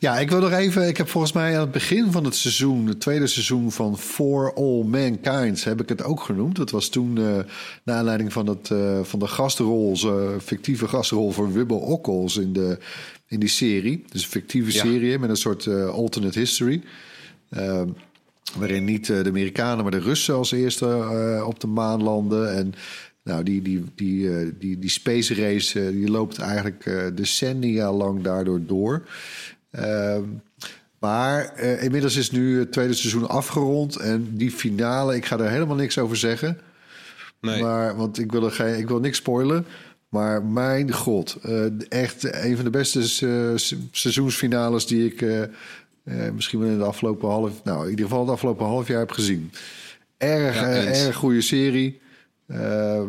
[0.00, 0.88] Ja, ik wil nog even.
[0.88, 4.54] Ik heb volgens mij aan het begin van het seizoen, het tweede seizoen van For
[4.54, 6.56] All Mankind, heb ik het ook genoemd.
[6.56, 7.38] Dat was toen uh,
[7.84, 12.52] naar aanleiding van, het, uh, van de gastrol, uh, fictieve gastrol voor Wibble Ockels in,
[12.52, 12.78] de,
[13.26, 14.04] in die serie.
[14.10, 14.84] Dus een fictieve Ja.
[14.84, 16.82] serie met een soort alternate history.
[18.58, 22.54] Waarin niet de Amerikanen, maar de Russen als eerste op de maan landen.
[22.54, 22.74] En
[23.24, 29.02] nou, die, die, die, die, die space race die loopt eigenlijk decennia lang daardoor door.
[29.78, 30.16] Uh,
[30.98, 33.96] maar uh, inmiddels is nu het tweede seizoen afgerond.
[33.96, 36.58] En die finale, ik ga er helemaal niks over zeggen.
[37.40, 37.62] Nee.
[37.62, 39.66] Maar, want ik wil, er geen, ik wil niks spoilen.
[40.08, 43.02] Maar mijn god, uh, echt een van de beste
[43.90, 45.48] seizoensfinales die ik
[46.34, 49.10] misschien wel in de afgelopen half, nou in ieder geval het afgelopen half jaar heb
[49.10, 49.52] gezien.
[50.16, 52.00] Erg, Ja, erg goede serie.
[52.46, 53.02] Uh,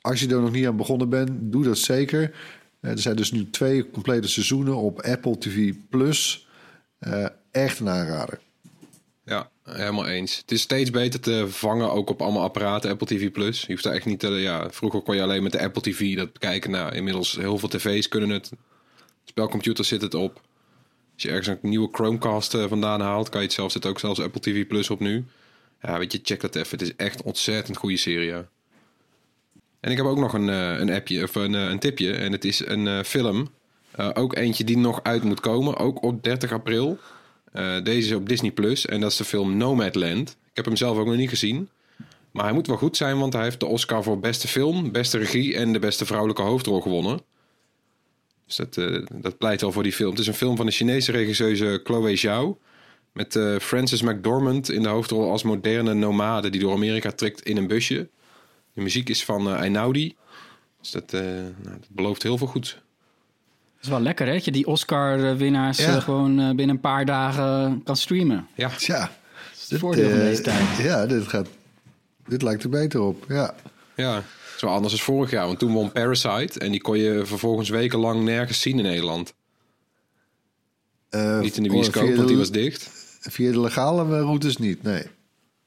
[0.00, 2.34] als je er nog niet aan begonnen bent, doe dat zeker.
[2.84, 6.46] Uh, er zijn dus nu twee complete seizoenen op Apple TV Plus.
[7.00, 8.40] Uh, echt een aanrader.
[9.24, 10.36] Ja, helemaal eens.
[10.36, 13.60] Het is steeds beter te vangen, ook op allemaal apparaten, Apple TV Plus.
[13.60, 16.16] Je hoeft daar echt niet te, ja, vroeger kon je alleen met de Apple TV
[16.16, 16.70] dat bekijken.
[16.70, 18.50] Nou, inmiddels heel veel tv's kunnen het.
[19.24, 20.40] Spelcomputers zit het op.
[21.14, 23.98] Als je ergens een nieuwe Chromecast uh, vandaan haalt, kan je het zelf zit ook
[23.98, 25.24] zelfs Apple TV Plus op nu.
[25.82, 26.78] Ja, weet je, check dat even.
[26.78, 28.28] Het is echt een ontzettend goede serie.
[28.28, 28.48] Ja.
[29.84, 32.12] En ik heb ook nog een, uh, een appje of een, uh, een tipje.
[32.12, 33.48] En het is een uh, film.
[34.14, 35.76] ook eentje die nog uit moet komen.
[35.76, 36.98] Ook op 30 april.
[37.82, 40.30] Deze is op Disney Plus en dat is de film Nomadland.
[40.30, 41.68] Ik heb hem zelf ook nog niet gezien.
[42.30, 45.18] Maar hij moet wel goed zijn, want hij heeft de Oscar voor beste film, beste
[45.18, 47.20] regie en de beste vrouwelijke hoofdrol gewonnen.
[48.46, 48.74] Dus dat,
[49.12, 50.10] dat pleit al voor die film.
[50.10, 52.58] Het is een film van de Chinese regisseuse Chloe Zhao.
[53.12, 57.56] Met uh, Frances McDormand in de hoofdrol als moderne nomade die door Amerika trekt in
[57.56, 58.08] een busje.
[58.74, 60.16] De muziek is van uh, Einaudi.
[60.80, 62.82] Dus dat, nou, dat belooft heel veel goed.
[63.74, 64.32] Het is wel lekker, hè?
[64.32, 65.96] Dat je die Oscar-winnaars ja.
[65.96, 68.46] uh, gewoon uh, binnen een paar dagen kan streamen.
[68.54, 69.00] Ja, ja.
[69.00, 70.76] Dat is het voordeel van deze tijd.
[70.78, 71.48] Ja, dit, gaat,
[72.26, 73.24] dit lijkt er beter op.
[73.28, 73.54] Ja,
[73.96, 74.24] ja het
[74.56, 75.46] is wel anders dan vorig jaar.
[75.46, 79.34] Want toen won Parasite en die kon je vervolgens wekenlang nergens zien in Nederland.
[81.08, 82.90] Eh, Niet in de oh, bioscoop, want die was dicht.
[83.20, 85.02] Via de legale routes niet, nee.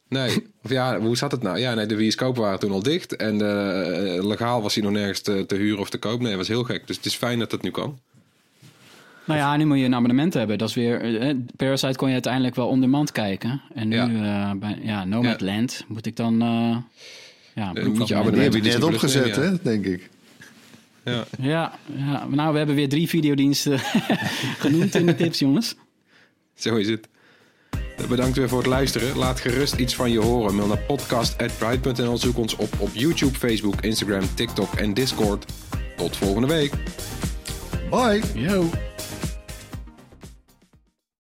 [0.09, 1.59] Nee, of ja, hoe zat het nou?
[1.59, 3.15] Ja, nee, de bioscopen waren toen al dicht.
[3.15, 6.19] En eh, legaal was hij nog nergens te, te huren of te koop.
[6.19, 6.87] Nee, dat was heel gek.
[6.87, 7.99] Dus het is fijn dat het nu kan.
[9.25, 10.57] Nou ja, nu moet je een abonnement hebben.
[10.57, 11.19] Dat is weer.
[11.21, 13.61] eh, Parasite kon je uiteindelijk wel on demand kijken.
[13.73, 14.55] En nu Ja.
[14.55, 16.41] bij ja, Nomadland moet ik dan.
[16.41, 16.77] eh
[17.55, 20.09] ja, Dan moet je abonnement heb ik Disney net opgezet, hè, denk ik.
[21.05, 21.25] Ja.
[21.39, 23.79] Ja, ja, nou, we hebben weer drie videodiensten
[24.63, 25.75] genoemd in de tips, jongens.
[26.55, 27.07] Zo is het.
[28.09, 29.17] Bedankt weer voor het luisteren.
[29.17, 30.55] Laat gerust iets van je horen.
[30.55, 32.17] Mail naar podcast.bright.nl.
[32.17, 35.45] Zoek ons op op YouTube, Facebook, Instagram, TikTok en Discord.
[35.95, 36.73] Tot volgende week.
[37.89, 38.21] Bye!
[38.33, 38.69] Yo.